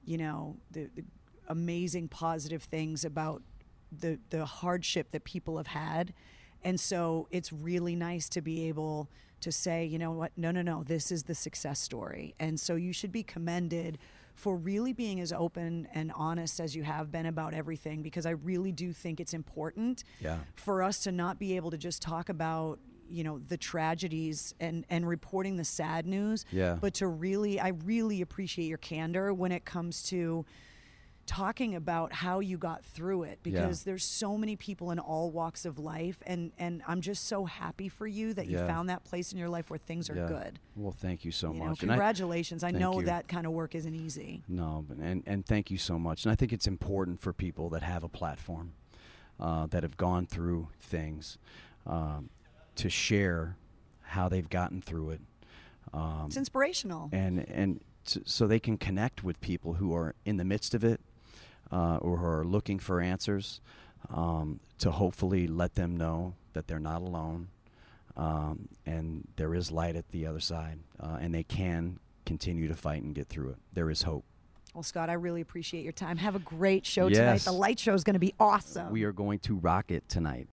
you 0.04 0.18
know, 0.18 0.56
the, 0.72 0.90
the 0.96 1.04
amazing 1.48 2.08
positive 2.08 2.64
things 2.64 3.06
about 3.06 3.44
the 3.92 4.18
the 4.32 4.46
hardship 4.46 5.12
that 5.12 5.24
people 5.24 5.58
have 5.58 5.68
had. 5.68 6.12
And 6.64 6.80
so 6.80 7.28
it's 7.30 7.54
really 7.54 7.96
nice 7.96 8.30
to 8.30 8.42
be 8.42 8.68
able 8.68 9.10
to 9.42 9.52
say, 9.52 9.86
you 9.86 10.00
know 10.00 10.12
what, 10.12 10.32
no, 10.38 10.52
no, 10.52 10.62
no, 10.62 10.84
this 10.84 11.12
is 11.12 11.24
the 11.24 11.36
success 11.36 11.80
story. 11.80 12.34
And 12.40 12.60
so 12.60 12.76
you 12.76 12.92
should 12.94 13.12
be 13.12 13.24
commended 13.24 13.98
for 14.36 14.56
really 14.56 14.94
being 14.94 15.20
as 15.20 15.34
open 15.34 15.88
and 15.94 16.12
honest 16.16 16.60
as 16.60 16.76
you 16.76 16.84
have 16.84 17.12
been 17.12 17.26
about 17.26 17.54
everything 17.54 18.02
because 18.04 18.26
I 18.26 18.32
really 18.32 18.72
do 18.72 18.94
think 18.94 19.20
it's 19.20 19.34
important 19.34 20.04
Yeah. 20.20 20.38
for 20.56 20.84
us 20.84 21.00
to 21.04 21.12
not 21.12 21.40
be 21.40 21.56
able 21.56 21.72
to 21.72 21.78
just 21.78 22.02
talk 22.02 22.30
about 22.30 22.80
you 23.10 23.24
know 23.24 23.40
the 23.48 23.56
tragedies 23.56 24.54
and 24.60 24.86
and 24.90 25.08
reporting 25.08 25.56
the 25.56 25.64
sad 25.64 26.06
news 26.06 26.44
Yeah. 26.52 26.78
but 26.82 26.94
to 26.96 27.08
really 27.08 27.58
i 27.58 27.70
really 27.86 28.20
appreciate 28.22 28.66
your 28.68 28.80
candor 28.80 29.34
when 29.34 29.54
it 29.54 29.64
comes 29.64 30.04
to 30.10 30.46
talking 31.28 31.76
about 31.76 32.12
how 32.14 32.40
you 32.40 32.58
got 32.58 32.84
through 32.84 33.22
it 33.24 33.38
because 33.44 33.84
there's 33.84 34.04
so 34.04 34.38
many 34.38 34.56
people 34.56 34.90
in 34.92 34.98
all 34.98 35.30
walks 35.30 35.66
of 35.66 35.78
life 35.78 36.24
and 36.26 36.52
and 36.58 36.82
i'm 36.88 37.02
just 37.02 37.26
so 37.28 37.46
happy 37.46 37.90
for 37.90 38.08
you 38.08 38.34
that 38.34 38.48
you 38.48 38.58
Yeah. 38.58 38.66
found 38.66 38.90
that 38.90 39.04
place 39.04 39.32
in 39.34 39.38
your 39.38 39.50
life 39.50 39.70
where 39.70 39.78
things 39.78 40.10
are 40.10 40.16
yeah. 40.16 40.28
good 40.28 40.60
Well, 40.76 40.94
thank 40.94 41.24
you 41.26 41.32
so 41.32 41.52
you 41.54 41.60
know 41.60 41.66
much. 41.66 41.84
I- 41.84 41.88
congratulations 41.88 42.64
i, 42.64 42.68
thank 42.72 42.80
know 42.80 43.00
you. 43.02 43.06
that 43.06 43.28
kind 43.28 43.46
of 43.46 43.52
work 43.52 43.76
isn't 43.76 43.94
easy 43.94 44.42
No, 44.48 44.86
but, 44.88 44.98
and 44.98 45.22
and 45.28 45.46
thank 45.46 45.70
you 45.70 45.78
so 45.78 46.00
much. 46.00 46.24
And 46.26 46.32
I 46.32 46.36
think 46.36 46.52
it's 46.54 46.66
important 46.68 47.20
for 47.22 47.34
people 47.34 47.70
that 47.70 47.84
have 47.84 48.04
a 48.04 48.10
platform, 48.10 48.72
uh, 49.40 49.68
that 49.68 49.84
have 49.84 49.98
gone 49.98 50.26
through 50.26 50.70
things, 50.80 51.38
um, 51.86 52.30
to 52.76 52.90
share 52.90 53.58
how 54.02 54.30
they've 54.30 54.50
gotten 54.50 54.82
through 54.82 55.10
it. 55.12 55.22
Um, 55.94 56.26
it's 56.28 56.38
inspirational 56.38 57.10
and 57.12 57.40
and 57.50 57.82
so 58.26 58.48
they 58.48 58.60
can 58.60 58.78
connect 58.78 59.24
with 59.24 59.42
people 59.42 59.74
who 59.74 59.94
are 59.94 60.16
in 60.24 60.38
the 60.38 60.46
midst 60.46 60.74
of 60.74 60.84
it, 60.86 61.02
uh, 61.72 61.98
or 61.98 62.18
who 62.18 62.26
are 62.26 62.46
looking 62.46 62.80
for 62.80 63.02
answers, 63.02 63.62
um, 64.10 64.60
to 64.80 64.92
hopefully 64.92 65.48
let 65.48 65.76
them 65.76 65.96
know 65.98 66.36
that 66.54 66.68
they're 66.68 66.80
not 66.80 67.02
alone, 67.02 67.50
um, 68.16 68.68
and 68.86 69.28
there 69.36 69.54
is 69.54 69.72
light 69.72 69.96
at 69.96 70.10
the 70.10 70.26
other 70.26 70.40
side, 70.40 70.80
uh, 71.00 71.18
and 71.22 71.34
they 71.34 71.44
can 71.44 72.00
continue 72.26 72.68
to 72.68 72.76
fight 72.76 73.02
and 73.04 73.14
get 73.16 73.28
through 73.30 73.50
it. 73.50 73.58
There 73.74 73.90
is 73.90 74.02
hope. 74.04 74.26
well 74.74 74.84
scott 74.84 75.10
i 75.10 75.14
really 75.14 75.42
appreciate 75.42 75.84
your 75.84 75.94
time 75.94 76.18
have 76.18 76.36
a 76.36 76.40
great 76.40 76.86
show 76.86 77.10
tonight 77.10 77.42
the 77.42 77.52
light 77.52 77.80
show 77.80 77.94
is 77.94 78.04
going 78.04 78.14
to 78.14 78.20
be 78.20 78.34
awesome 78.40 78.92
We 78.92 79.04
are 79.06 79.14
going 79.14 79.40
to 79.40 79.56
rock 79.56 79.92
it 79.92 80.08
tonight. 80.10 80.48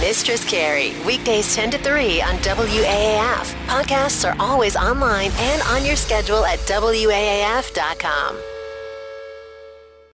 Mistress 0.00 0.44
Carrie, 0.48 0.92
weekdays 1.06 1.54
10 1.54 1.70
to 1.72 1.78
3 1.78 2.20
on 2.22 2.34
WAAF. 2.36 3.46
Podcasts 3.66 4.24
are 4.28 4.36
always 4.40 4.76
online 4.76 5.30
and 5.38 5.62
on 5.62 5.84
your 5.84 5.96
schedule 5.96 6.44
at 6.44 6.58
WAAF.com. 6.60 8.36